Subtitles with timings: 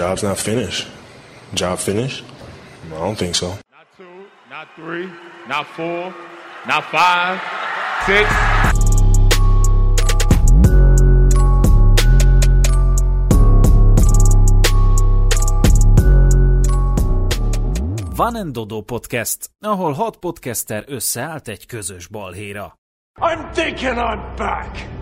[0.00, 0.88] job's not finished.
[1.52, 2.24] Job finished?
[2.86, 3.48] I don't think so.
[3.48, 4.04] Not two,
[4.48, 5.06] not three,
[5.46, 6.14] not four,
[6.66, 7.38] not five,
[8.06, 8.26] six.
[18.16, 22.78] Van and Dodo Podcast, ahol hat podcaster összeállt egy közös balhéra.
[23.20, 24.99] I'm thinking I'm back.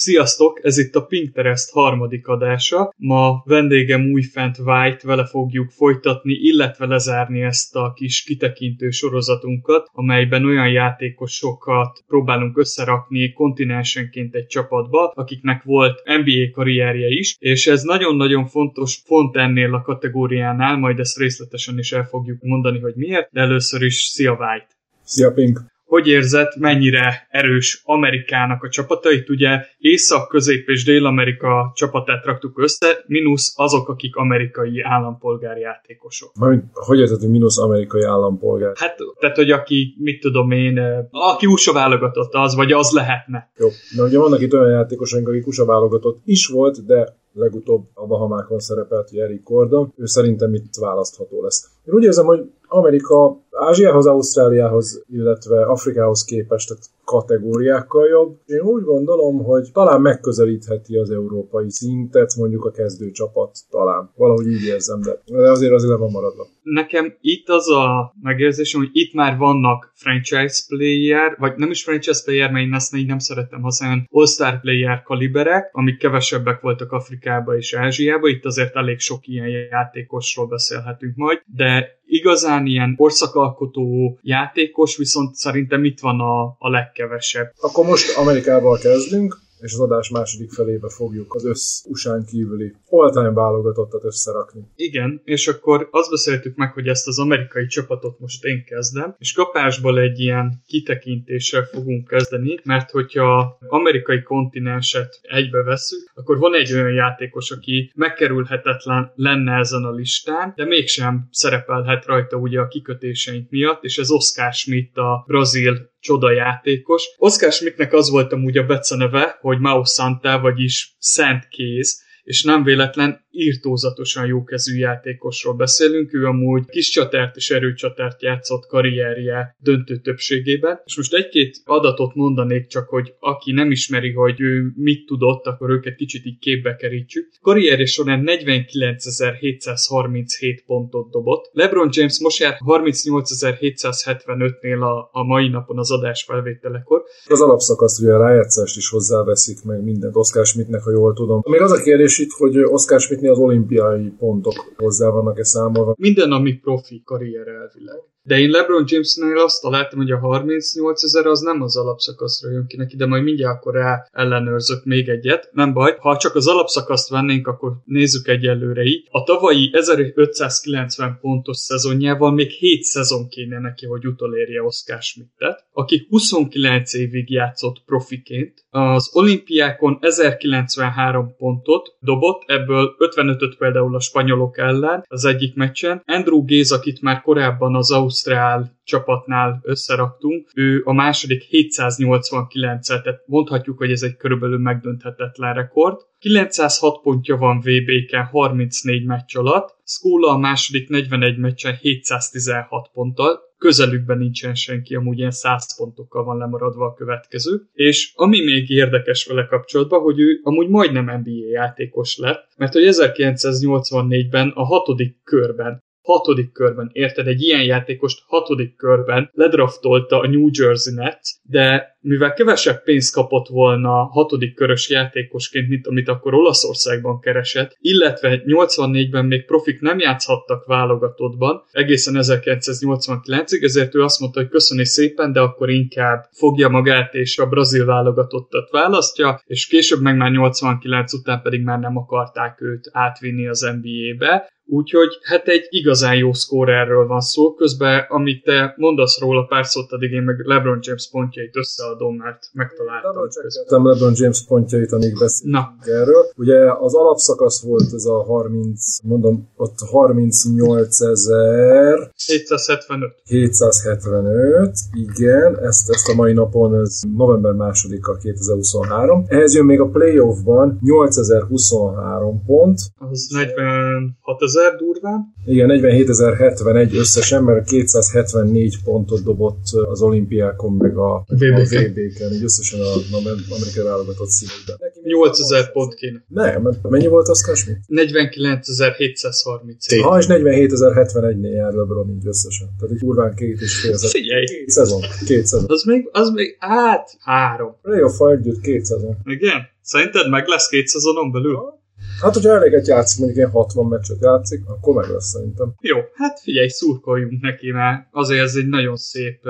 [0.00, 2.92] Sziasztok, ez itt a Pinterest harmadik adása.
[2.96, 10.44] Ma vendégem újfent White, vele fogjuk folytatni, illetve lezárni ezt a kis kitekintő sorozatunkat, amelyben
[10.44, 18.46] olyan játékosokat próbálunk összerakni kontinensenként egy csapatba, akiknek volt NBA karrierje is, és ez nagyon-nagyon
[18.46, 23.40] fontos font ennél a kategóriánál, majd ezt részletesen is el fogjuk mondani, hogy miért, de
[23.40, 24.68] először is szia White!
[25.02, 25.60] Szia Pink!
[25.88, 29.28] Hogy érzed, mennyire erős Amerikának a csapatait?
[29.28, 36.34] Ugye Észak, Közép és Dél-Amerika csapatát raktuk össze, mínusz azok, akik amerikai állampolgári játékosok.
[36.40, 38.72] Mármint, hogy érzed, hogy mínusz amerikai állampolgár?
[38.76, 43.50] Hát, tehát, hogy aki, mit tudom én, aki USA válogatott az, vagy az lehetne.
[43.56, 48.06] Jó, de ugye vannak itt olyan játékosok, akik USA válogatott is volt, de legutóbb a
[48.06, 51.68] Bahamákon szerepelt, Eric Gordon, ő szerintem itt választható lesz.
[51.84, 58.38] Én úgy érzem, hogy Amerika Ázsiához, Ausztráliához, illetve Afrikához képest tehát kategóriákkal jobb.
[58.46, 64.10] Én úgy gondolom, hogy talán megközelítheti az európai szintet, mondjuk a kezdőcsapat talán.
[64.16, 66.46] Valahogy így érzem, de, de azért azért le van maradva.
[66.62, 72.20] Nekem itt az a megérzésem, hogy itt már vannak franchise player, vagy nem is franchise
[72.24, 77.56] player, mert én ezt így nem szeretem használni, all-star player kaliberek, amik kevesebbek voltak Afrikába
[77.56, 84.96] és Ázsiába, itt azért elég sok ilyen játékosról beszélhetünk majd, de igazán ilyen korszakalkotó játékos,
[84.96, 87.52] viszont szerintem itt van a, a legkevesebb.
[87.60, 93.32] Akkor most Amerikával kezdünk és az adás második felébe fogjuk az össz usán kívüli all-time
[93.32, 94.60] válogatottat összerakni.
[94.76, 99.32] Igen, és akkor azt beszéltük meg, hogy ezt az amerikai csapatot most én kezdem, és
[99.32, 106.72] kapásból egy ilyen kitekintéssel fogunk kezdeni, mert hogyha amerikai kontinenset egybe veszük, akkor van egy
[106.72, 113.50] olyan játékos, aki megkerülhetetlen lenne ezen a listán, de mégsem szerepelhet rajta ugye a kikötéseink
[113.50, 117.02] miatt, és ez Oscar Schmidt, a brazil csoda játékos.
[117.16, 122.64] Oscar Schmidtnek az volt amúgy a beceneve, hogy Mao Santa, vagyis Szent Kéz, és nem
[122.64, 130.80] véletlen írtózatosan jókezű játékosról beszélünk, ő amúgy kis csatárt és erőcsatárt játszott karrierje döntő többségében,
[130.84, 135.70] és most egy-két adatot mondanék csak, hogy aki nem ismeri, hogy ő mit tudott, akkor
[135.70, 137.28] őket kicsit így képbe kerítsük.
[137.40, 141.50] Karrierje során 49.737 pontot dobott.
[141.52, 147.02] LeBron James most jár 38.775-nél a, a mai napon az adás felvételekor.
[147.26, 151.42] Az alapszakaszt ugye a rájátszást is hozzáveszik meg mindent Oscar Schmidtnek, ha jól tudom.
[151.44, 155.94] Még az a kérdés itt, hogy Oscar Schmidt az olimpiai pontok hozzá vannak-e számolva.
[155.98, 158.02] Minden, ami profi karrier elvileg.
[158.28, 162.66] De én LeBron Jamesnél azt találtam, hogy a 38 ezer az nem az alapszakaszra jön
[162.66, 165.48] ki neki, de majd mindjárt akkor rá ellenőrzök még egyet.
[165.52, 169.08] Nem baj, ha csak az alapszakaszt vennénk, akkor nézzük egyelőre így.
[169.10, 176.06] A tavalyi 1590 pontos szezonjával még 7 szezon kéne neki, hogy utolérje Oscar Schmidtet, aki
[176.08, 178.64] 29 évig játszott profiként.
[178.70, 186.02] Az olimpiákon 1093 pontot dobott, ebből 55-öt például a spanyolok ellen az egyik meccsen.
[186.06, 193.78] Andrew Géz, akit már korábban az Ausztrál csapatnál összeraktunk, ő a második 789-et, tehát mondhatjuk,
[193.78, 196.00] hogy ez egy körülbelül megdönthetetlen rekord.
[196.18, 204.18] 906 pontja van VB-ken 34 meccs alatt, Skóla a második 41 meccsen 716 ponttal, közelükben
[204.18, 207.68] nincsen senki, amúgy ilyen 100 pontokkal van lemaradva a következő.
[207.72, 212.82] És ami még érdekes vele kapcsolatban, hogy ő amúgy majdnem NBA játékos lett, mert hogy
[212.86, 217.26] 1984-ben a hatodik körben hatodik körben, érted?
[217.26, 223.48] Egy ilyen játékost hatodik körben ledraftolta a New Jersey Nets, de mivel kevesebb pénzt kapott
[223.48, 230.64] volna hatodik körös játékosként, mint amit akkor Olaszországban keresett, illetve 84-ben még profik nem játszhattak
[230.64, 237.14] válogatottban, egészen 1989-ig, ezért ő azt mondta, hogy köszöni szépen, de akkor inkább fogja magát
[237.14, 242.60] és a brazil válogatottat választja, és később meg már 89 után pedig már nem akarták
[242.60, 248.74] őt átvinni az NBA-be, Úgyhogy hát egy igazán jó szkórerről van szó, közben amit te
[248.76, 253.28] mondasz róla pár szót, addig én meg LeBron James pontjait összeadom, mert megtaláltam.
[253.68, 256.24] Nem LeBron James pontjait, amíg beszélünk erről.
[256.36, 263.14] Ugye az alapszakasz volt ez a 30, mondom, ott 38 ezer 775.
[263.24, 269.24] 775, igen, ezt, ezt a mai napon, ez november 2-a 2023.
[269.28, 275.34] Ehhez jön még a playoffban 8023 pont, Az 46 ezer durván.
[275.46, 282.32] igen, 47.071 összesen, mert 274 pontot dobott az olimpiákon, meg a VB-ken.
[282.32, 283.18] így összesen a, a
[283.48, 284.76] amerikai válogatott színűben.
[285.02, 286.24] 8000 pont kéne.
[286.28, 287.78] Nem, mert mennyi volt az Kasmit?
[287.88, 290.00] 49.730.
[290.02, 292.68] Ha, és 47.071-nél jár LeBron így összesen.
[292.78, 294.20] Tehát egy kurván két és fél szezon.
[294.20, 294.44] Figyelj!
[294.44, 295.00] Két szezon.
[295.26, 295.66] Két szezon.
[295.68, 297.76] Az még, az még, át, három.
[297.82, 299.16] playoff együtt két szezon.
[299.24, 299.60] Igen?
[299.82, 301.77] Szerinted meg lesz két szezonon belül?
[302.22, 305.74] Hát, hogyha eléget játszik, mondjuk ilyen 60 meccset játszik, akkor meg lesz szerintem.
[305.80, 309.40] Jó, hát figyelj, szurkoljunk neki, mert azért ez egy nagyon szép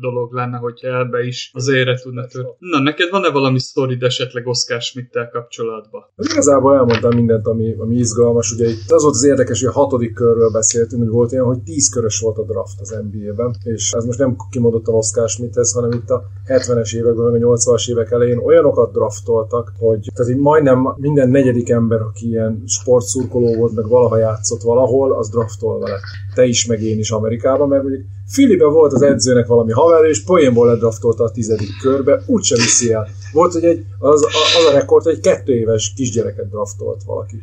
[0.00, 2.46] dolog lenne, hogyha ebbe is az érre tudna tört.
[2.58, 6.02] Na, neked van-e valami sztorid esetleg Oscar Schmidt-tel kapcsolatban?
[6.16, 8.52] De igazából elmondtam mindent, ami, ami izgalmas.
[8.52, 11.62] Ugye itt az volt az érdekes, hogy a hatodik körről beszéltünk, hogy volt olyan, hogy
[11.62, 15.90] 10 körös volt a draft az NBA-ben, és ez most nem kimondottan Oscar Schmidthez, hanem
[15.90, 20.94] itt a 70-es években, meg a 80-as évek elején olyanokat draftoltak, hogy tehát így majdnem
[20.96, 26.02] minden negyedik ember, aki ilyen sportszurkoló volt, meg valaha játszott valahol, az draftolva lett.
[26.34, 30.24] Te is, meg én is Amerikában, mert mondjuk Filibe volt az edzőnek valami haver, és
[30.24, 33.08] poénból ledraftolta a tizedik körbe, úgyse viszi el.
[33.32, 34.24] Volt, hogy egy, az,
[34.56, 37.36] az a rekord, hogy egy kettő éves kisgyereket draftolt valaki.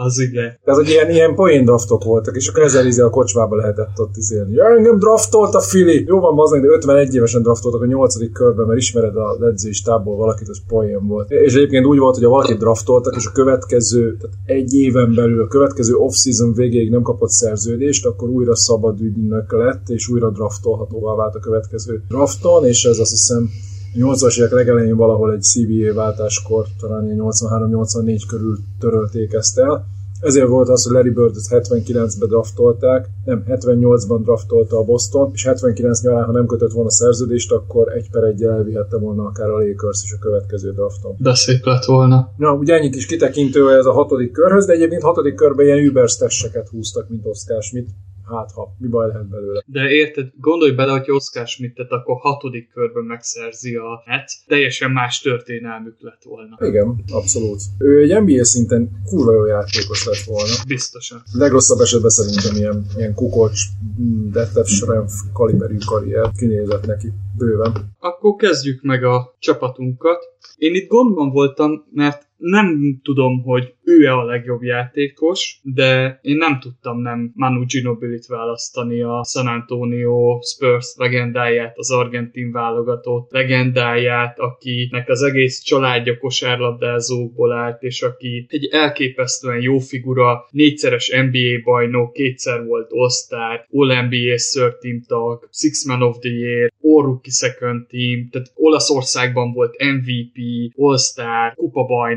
[0.00, 0.58] Az igen.
[0.64, 4.16] Tehát, hogy ilyen, ilyen poén draftok voltak, és akkor ezzel izé a kocsmába lehetett ott
[4.16, 4.54] izélni.
[4.54, 6.04] Ja, engem draftolt a Fili!
[6.06, 8.32] Jó van, bazdmeg, de 51 évesen draftoltak a 8.
[8.32, 11.30] körben, mert ismered a edzői stábból valakit, az poén volt.
[11.30, 15.42] És egyébként úgy volt, hogy a valakit draftoltak, és a következő, tehát egy éven belül,
[15.42, 21.14] a következő off-season végéig nem kapott szerződést, akkor újra szabad ügynök lett, és újra draftolhatóvá
[21.14, 23.50] vált a következő drafton, és ez azt hiszem
[23.94, 29.86] 80-as évek legelején valahol egy CBA váltáskor, talán ilyen 83-84 körül törölték ezt el.
[30.20, 36.02] Ezért volt az, hogy Larry Bird-et 79-ben draftolták, nem, 78-ban draftolta a Boston, és 79
[36.02, 40.02] nyarán, ha nem kötött volna szerződést, akkor egy per egy elvihette volna akár a Lakers
[40.04, 41.14] is a következő drafton.
[41.18, 42.32] De szép lett volna.
[42.36, 46.68] Na, ugye ennyi kis kitekintő ez a hatodik körhöz, de egyébként hatodik körben ilyen überstesseket
[46.68, 47.88] húztak, mint Oscar Schmidt.
[48.28, 49.62] Hát ha, mi baj lehet belőle.
[49.66, 55.20] De érted, gondolj bele, hogy Oscar Schmidtet akkor hatodik körben megszerzi a net, teljesen más
[55.20, 56.56] történelmük lett volna.
[56.60, 57.60] Igen, abszolút.
[57.78, 60.52] Ő egy NBA szinten kurva jó játékos lett volna.
[60.66, 61.22] Biztosan.
[61.32, 63.60] Legrosszabb esetben szerintem ilyen, ilyen kukocs,
[64.00, 67.08] mm, Detlef Schrempf kaliberű karrier kinézett neki
[67.38, 67.72] bőven.
[67.98, 70.18] Akkor kezdjük meg a csapatunkat.
[70.56, 76.58] Én itt gondban voltam, mert nem tudom, hogy ő-e a legjobb játékos, de én nem
[76.60, 85.08] tudtam nem Manu Ginobilit választani a San Antonio Spurs legendáját, az argentin válogatott legendáját, akinek
[85.08, 92.64] az egész családja kosárlabdázókból állt, és aki egy elképesztően jó figura, négyszeres NBA bajnok, kétszer
[92.64, 98.28] volt All-Star, All-NBA Third Team tag, Six Man of the Year, All Rookie Second Team,
[98.30, 100.36] tehát Olaszországban volt MVP,
[100.76, 101.54] All-Star,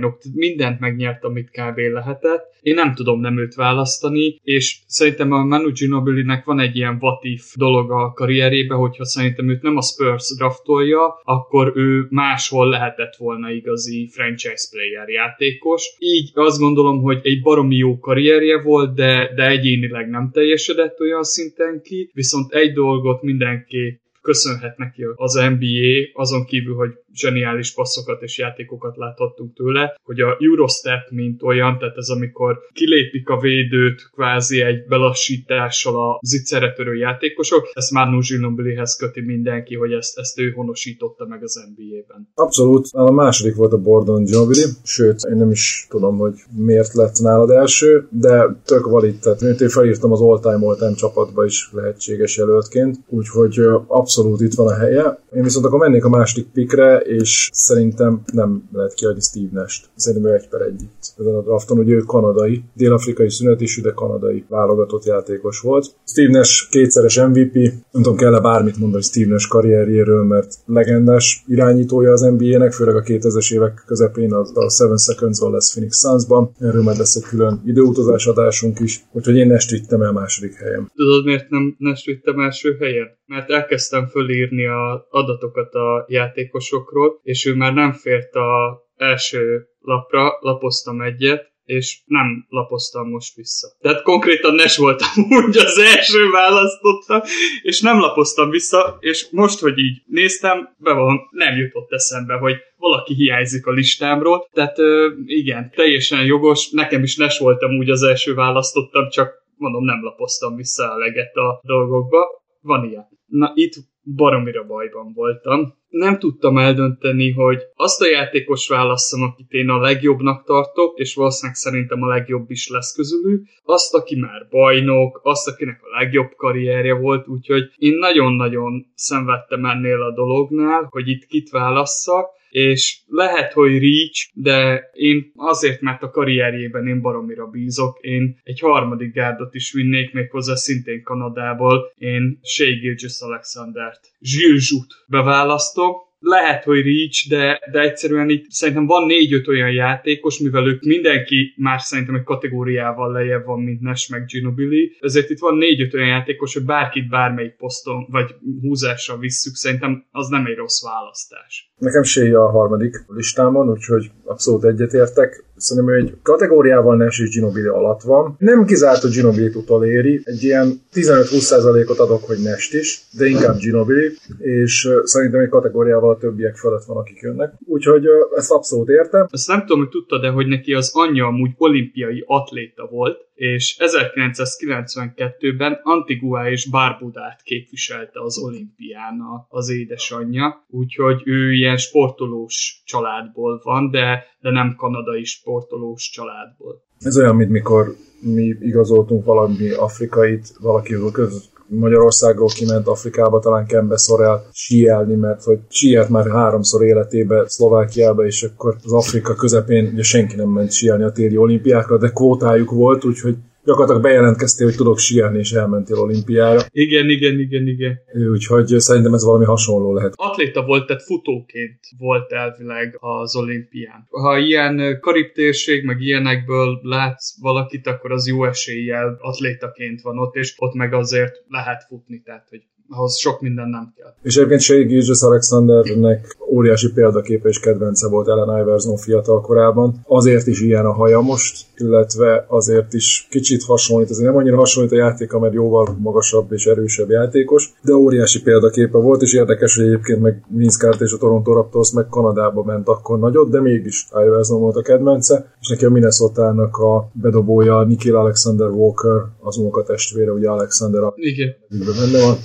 [0.01, 1.77] tehát mindent megnyert, amit kb.
[1.77, 2.49] lehetett.
[2.61, 7.43] Én nem tudom nem őt választani, és szerintem a Manu Ginobili-nek van egy ilyen vatif
[7.55, 13.51] dolog a karrierébe, hogyha szerintem őt nem a Spurs draftolja, akkor ő máshol lehetett volna
[13.51, 15.83] igazi franchise player játékos.
[15.99, 21.23] Így azt gondolom, hogy egy baromi jó karrierje volt, de, de egyénileg nem teljesedett olyan
[21.23, 28.21] szinten ki, viszont egy dolgot mindenki köszönhet neki az NBA, azon kívül, hogy zseniális passzokat
[28.21, 34.09] és játékokat láthattunk tőle, hogy a Eurostep, mint olyan, tehát ez amikor kilépik a védőt
[34.13, 40.39] kvázi egy belassítással a zicsere törő játékosok, ezt már Nuzsinobilihez köti mindenki, hogy ezt, ezt
[40.39, 42.29] ő honosította meg az NBA-ben.
[42.33, 42.87] Abszolút.
[42.91, 47.49] A második volt a Bordon Ginobili, sőt, én nem is tudom, hogy miért lett nálad
[47.49, 53.59] első, de tök valid, tehát én felírtam az all-time all-time csapatba is lehetséges jelöltként, úgyhogy
[53.87, 55.19] abszolút itt van a helye.
[55.35, 59.89] Én viszont akkor mennék a második pikre, és szerintem nem lehet kiadni Steve Nash-t.
[59.95, 63.91] Szerintem ő egy per egy itt ezen a drafton, hogy ő kanadai, dél-afrikai születésű, de
[63.91, 65.95] kanadai válogatott játékos volt.
[66.05, 67.53] Steve Nash kétszeres MVP,
[67.91, 73.01] nem tudom, kell-e bármit mondani Steve Nash karrierjéről, mert legendás irányítója az NBA-nek, főleg a
[73.01, 76.51] 2000-es évek közepén a, a Seven Seconds-val lesz Phoenix Suns-ban.
[76.59, 80.91] Erről majd lesz egy külön időutazás adásunk is, úgyhogy én Nash-t vittem el második helyen.
[80.95, 83.19] Tudod, miért nem Nash vittem első helyen?
[83.31, 90.37] Mert elkezdtem fölírni a adatokat a játékosokról, és ő már nem fért a első lapra,
[90.39, 93.67] lapoztam egyet, és nem lapoztam most vissza.
[93.79, 95.07] Tehát konkrétan Nes voltam
[95.45, 97.25] úgy az első választotta,
[97.61, 102.55] és nem lapoztam vissza, és most, hogy így néztem, be van, nem jutott eszembe, hogy
[102.77, 104.77] valaki hiányzik a listámról, tehát
[105.25, 110.55] igen, teljesen jogos, nekem is Nes voltam úgy az első választottam, csak mondom, nem lapoztam
[110.55, 112.39] vissza eleget a dolgokba.
[112.61, 113.07] Van ilyen.
[113.31, 113.73] Na, itt
[114.15, 115.73] baromira bajban voltam.
[115.89, 121.55] Nem tudtam eldönteni, hogy azt a játékos válasszam, akit én a legjobbnak tartok, és valószínűleg
[121.55, 126.93] szerintem a legjobb is lesz közülük, azt, aki már bajnok, azt, akinek a legjobb karrierje
[126.93, 133.71] volt, úgyhogy én nagyon-nagyon szenvedtem ennél a dolognál, hogy itt kit válasszak, és lehet, hogy
[133.71, 139.73] Reach, de én azért, mert a karrierjében én baromira bízok, én egy harmadik gárdot is
[139.73, 145.91] vinnék még hozzá szintén Kanadából, én Shea Gilgis Alexandert, Zsilzsut beválasztom,
[146.21, 151.53] lehet, hogy Reach, de, de egyszerűen itt szerintem van négy-öt olyan játékos, mivel ők mindenki
[151.57, 156.07] már szerintem egy kategóriával lejjebb van, mint Nash meg Ginobili, ezért itt van négy-öt olyan
[156.07, 161.71] játékos, hogy bárkit bármelyik poszton vagy húzással visszük, szerintem az nem egy rossz választás.
[161.77, 165.43] Nekem Shea a harmadik listámon, úgyhogy abszolút egyetértek.
[165.61, 168.35] Szerintem ő egy kategóriával Nash és Ginobili alatt van.
[168.37, 170.21] Nem kizárt, hogy Ginobili utoléri.
[170.23, 176.17] Egy ilyen 15-20%-ot adok, hogy Nest is, de inkább Ginobili, és szerintem egy kategóriával a
[176.17, 177.53] többiek felett van, akik jönnek.
[177.65, 179.27] Úgyhogy ezt abszolút értem.
[179.31, 183.77] Ezt nem tudom, hogy tudtad de hogy neki az anyja amúgy olimpiai atléta volt, és
[183.79, 193.91] 1992-ben Antigua és Barbudát képviselte az olimpián az édesanyja, úgyhogy ő ilyen sportolós családból van,
[193.91, 196.83] de, de nem kanadai sportolós családból.
[196.99, 203.97] Ez olyan, mint mikor mi igazoltunk valami afrikait, valaki köz, Magyarországról kiment Afrikába, talán Kembe
[203.97, 210.03] Szorel síelni, mert hogy síelt már háromszor életébe Szlovákiába, és akkor az Afrika közepén ugye
[210.03, 214.99] senki nem ment síelni a téli olimpiákra, de kvótájuk volt, úgyhogy gyakorlatilag bejelentkeztél, hogy tudok
[214.99, 216.61] síelni, és elmentél olimpiára.
[216.69, 217.99] Igen, igen, igen, igen.
[218.31, 220.13] Úgyhogy szerintem ez valami hasonló lehet.
[220.15, 224.07] Atléta volt, tehát futóként volt elvileg az olimpián.
[224.09, 230.35] Ha ilyen karib térség, meg ilyenekből látsz valakit, akkor az jó eséllyel atlétaként van ott,
[230.35, 232.61] és ott meg azért lehet futni, tehát hogy
[232.91, 234.13] ahhoz sok minden nem kell.
[234.21, 240.01] És egyébként Shea Gilgis Alexandernek óriási példaképe és kedvence volt Ellen Iverson fiatal korában.
[240.07, 244.91] Azért is ilyen a haja most, illetve azért is kicsit hasonlít, azért nem annyira hasonlít
[244.91, 249.85] a játéka, mert jóval magasabb és erősebb játékos, de óriási példaképe volt, és érdekes, hogy
[249.85, 254.07] egyébként meg Vince Carter és a Toronto Raptors meg Kanadába ment akkor nagyot, de mégis
[254.11, 260.31] Iverson volt a kedvence, és neki a minnesota a bedobója Nikhil Alexander Walker, az unokatestvére,
[260.31, 261.55] ugye Alexander a Igen.
[261.69, 262.35] benne van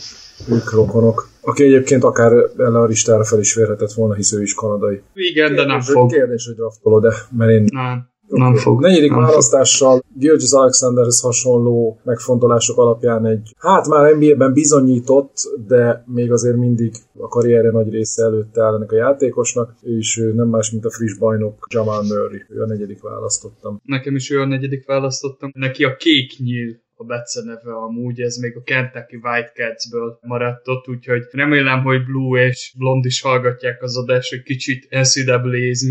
[0.50, 1.28] ők rokonok.
[1.40, 5.02] Aki egyébként akár ellen a listára fel is férhetett volna, hisz ő is kanadai.
[5.14, 6.10] Igen, de nem fog.
[6.10, 7.64] Kérdés, hogy draftolod de mert én...
[7.72, 8.14] Nem.
[8.28, 8.80] Nem fog.
[8.80, 16.32] Negyedik nem választással Gilgis Alexanderhez hasonló megfontolások alapján egy, hát már NBA-ben bizonyított, de még
[16.32, 20.84] azért mindig a karrierje nagy része előtt áll ennek a játékosnak, és nem más, mint
[20.84, 22.42] a friss bajnok Jamal Murray.
[22.48, 23.80] Ő a negyedik választottam.
[23.84, 25.50] Nekem is ő a negyedik választottam.
[25.54, 31.22] Neki a kék nyíl a beceneve amúgy, ez még a Kentucky Whitecats-ből maradt ott, úgyhogy
[31.30, 35.44] remélem, hogy Blue és Blond is hallgatják az adást, hogy kicsit ncaa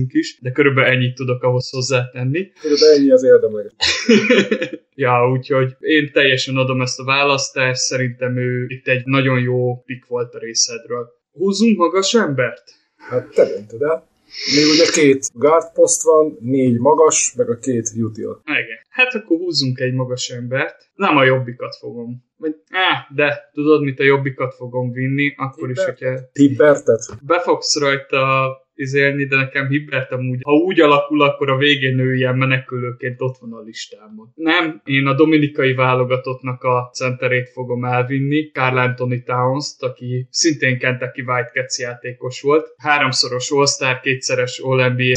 [0.08, 2.52] is, de körülbelül ennyit tudok ahhoz hozzátenni.
[2.62, 3.74] Körülbelül ennyi az érdemleges.
[5.06, 10.08] ja, úgyhogy én teljesen adom ezt a választást, szerintem ő itt egy nagyon jó pick
[10.08, 11.08] volt a részedről.
[11.32, 12.64] Húzzunk magas embert?
[12.98, 14.14] Hát te döntöd el.
[14.56, 18.42] Még ugye két guard poszt van, négy magas, meg a két util.
[18.46, 18.80] Igen.
[18.89, 20.89] Hát akkor húzzunk egy magas embert.
[20.96, 22.24] Nem a jobbikat fogom.
[22.38, 25.77] Vagy, áh, de tudod, mit a jobbikat fogom vinni, akkor Hibber?
[25.77, 26.20] is, hogyha...
[26.34, 27.01] Hibbertet?
[27.25, 32.38] Befogsz rajta izélni, de nekem Hibbert amúgy, ha úgy alakul, akkor a végén ő ilyen
[32.38, 34.32] menekülőként ott van a listámon.
[34.36, 41.22] Nem, én a dominikai válogatottnak a centerét fogom elvinni, Carl Anthony Towns-t, aki szintén Kentucky
[41.22, 42.74] Whitecats játékos volt.
[42.77, 45.13] Háromszoros All-Star, kétszeres All-NBA,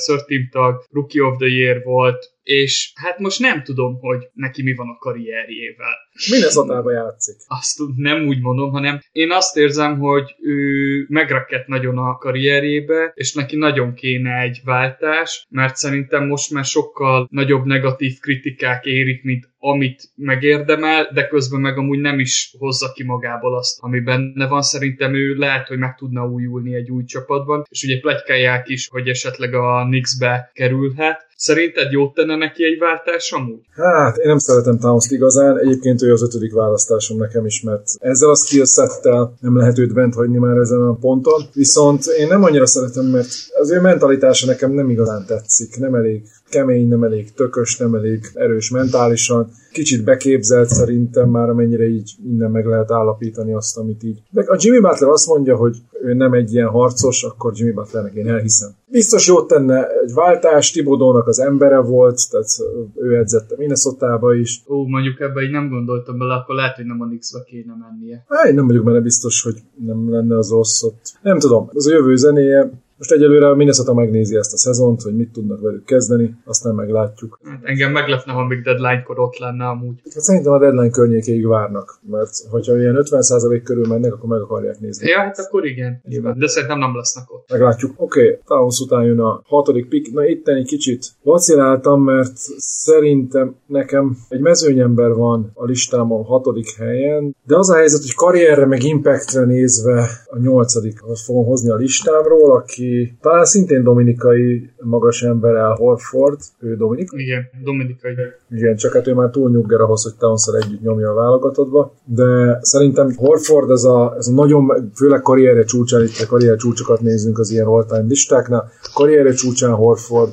[0.50, 4.88] tag, Rookie of the Year volt, és hát most nem tudom, hogy neki mi van
[4.88, 5.96] a karrierjével.
[6.30, 7.36] Minnesota játszik.
[7.46, 13.34] Azt nem úgy mondom, hanem én azt érzem, hogy ő megrakett nagyon a karrierjébe, és
[13.34, 19.48] neki nagyon kéne egy váltás, mert szerintem most már sokkal nagyobb negatív kritikák érik, mint
[19.58, 24.62] amit megérdemel, de közben meg amúgy nem is hozza ki magából azt, ami benne van.
[24.62, 29.08] Szerintem ő lehet, hogy meg tudna újulni egy új csapatban, és ugye plegykálják is, hogy
[29.08, 31.26] esetleg a Knicksbe kerülhet.
[31.40, 33.60] Szerinted jót tenne neki egy váltás amúgy?
[33.70, 35.58] Hát, én nem szeretem towns igazán.
[35.58, 40.14] Egyébként ő az ötödik választásom nekem is, mert ezzel a skillsettel nem lehet őt bent
[40.14, 41.42] hagyni már ezen a ponton.
[41.52, 43.28] Viszont én nem annyira szeretem, mert
[43.60, 45.76] az ő mentalitása nekem nem igazán tetszik.
[45.76, 51.88] Nem elég kemény, nem elég tökös, nem elég erős mentálisan, kicsit beképzelt szerintem már, amennyire
[51.88, 54.22] így innen meg lehet állapítani azt, amit így.
[54.30, 58.14] De a Jimmy Butler azt mondja, hogy ő nem egy ilyen harcos, akkor Jimmy Butlernek
[58.14, 58.70] én elhiszem.
[58.90, 62.48] Biztos jót tenne egy váltás, Tibodónak az embere volt, tehát
[62.94, 64.62] ő edzette minnesota is.
[64.68, 68.24] Ó, mondjuk ebbe így nem gondoltam bele, akkor lehet, hogy nem a Knicks-be kéne mennie.
[68.28, 71.12] Hát, én nem vagyok benne biztos, hogy nem lenne az rossz ott.
[71.22, 75.32] Nem tudom, az a jövő zenéje, most egyelőre Minnesota megnézi ezt a szezont, hogy mit
[75.32, 77.38] tudnak velük kezdeni, aztán meglátjuk.
[77.44, 80.00] Hát engem meglepne, ha még deadline-kor ott lenne amúgy.
[80.14, 84.80] Hát szerintem a deadline környékéig várnak, mert hogyha ilyen 50% körül mennek, akkor meg akarják
[84.80, 85.08] nézni.
[85.08, 86.38] Ja, hát akkor igen, nyilván.
[86.38, 87.50] de szerintem nem lesznek ott.
[87.50, 87.92] Meglátjuk.
[87.96, 90.12] Oké, okay, Towns után jön a hatodik pick.
[90.12, 97.36] Na itt egy kicsit vaciláltam, mert szerintem nekem egy mezőnyember van a listámon hatodik helyen,
[97.46, 102.52] de az a helyzet, hogy karrierre meg impactre nézve a nyolcadik fogom hozni a listámról,
[102.52, 102.87] aki
[103.20, 107.08] talán szintén dominikai magas ember el Horford, ő Dominik?
[107.12, 108.12] Igen, dominikai.
[108.50, 112.58] Igen, csak hát ő már túl nyugger ahhoz, hogy towns együtt nyomja a válogatottba, de
[112.60, 117.38] szerintem Horford ez a, ez a nagyon, főleg karrierje csúcsán, itt a karrier csúcsokat nézzünk
[117.38, 120.32] az ilyen all-time listáknál, karrierje csúcsán Horford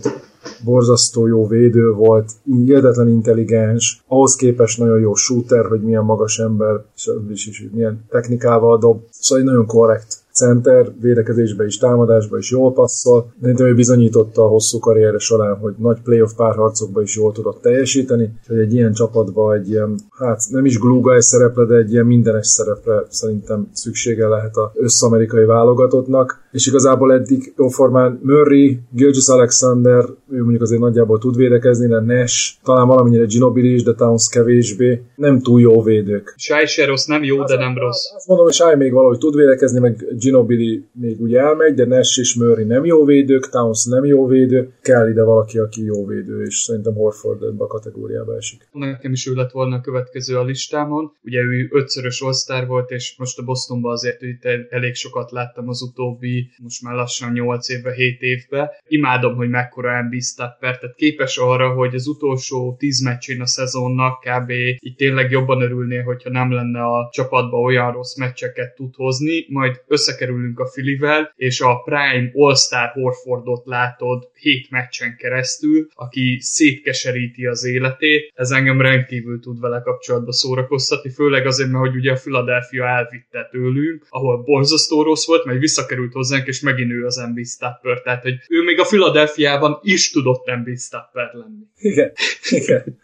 [0.63, 6.85] borzasztó jó védő volt, hihetetlen intelligens, ahhoz képest nagyon jó shooter, hogy milyen magas ember,
[6.95, 12.51] és, és, és milyen technikával dob, szóval egy nagyon korrekt center, védekezésbe is, támadásba is
[12.51, 13.33] jól passzol.
[13.41, 18.33] Szerintem ő bizonyította a hosszú karriere során, hogy nagy playoff párharcokba is jól tudott teljesíteni,
[18.47, 22.05] hogy egy ilyen csapatba egy ilyen, hát nem is glúga egy szerepre, de egy ilyen
[22.05, 30.03] mindenes szerepre szerintem szüksége lehet a összamerikai válogatottnak, és igazából eddig jóformán Murray, Gilgis Alexander,
[30.29, 35.01] ő mondjuk azért nagyjából tud védekezni, de Nash, talán valamennyire Ginobili is, de Towns kevésbé,
[35.15, 36.33] nem túl jó védők.
[36.37, 38.03] Shai se rossz, nem jó, de nem rossz.
[38.15, 42.19] Azt mondom, hogy Shai még valahogy tud védekezni, meg Ginobili még úgy elmegy, de Nash
[42.19, 46.41] és Murray nem jó védők, Towns nem jó védő, kell ide valaki, aki jó védő,
[46.41, 48.67] és szerintem Horford ebbe a kategóriába esik.
[48.71, 51.11] Nekem is ő lett volna a következő a listámon.
[51.23, 55.81] Ugye ő ötszörös all volt, és most a Bostonban azért itt elég sokat láttam az
[55.81, 58.81] utóbbi, most már lassan 8 évbe, 7 évbe.
[58.87, 64.19] Imádom, hogy mekkora MB Stapper, tehát képes arra, hogy az utolsó 10 meccsén a szezonnak
[64.19, 64.49] kb.
[64.79, 69.83] itt tényleg jobban örülné, hogyha nem lenne a csapatban olyan rossz meccseket tud hozni, majd
[69.87, 77.45] össze összekerülünk a Filivel, és a Prime All-Star Horfordot látod hét meccsen keresztül, aki szétkeseríti
[77.45, 78.31] az életét.
[78.33, 83.47] Ez engem rendkívül tud vele kapcsolatba szórakoztatni, főleg azért, mert hogy ugye a Philadelphia elvitte
[83.51, 88.01] tőlünk, ahol borzasztó rossz volt, majd visszakerült hozzánk, és megint ő az NBA Stapper.
[88.01, 91.63] Tehát, hogy ő még a Philadelphia-ban is tudott NBA Stapper lenni.
[91.77, 92.11] Igen,
[92.49, 92.99] igen.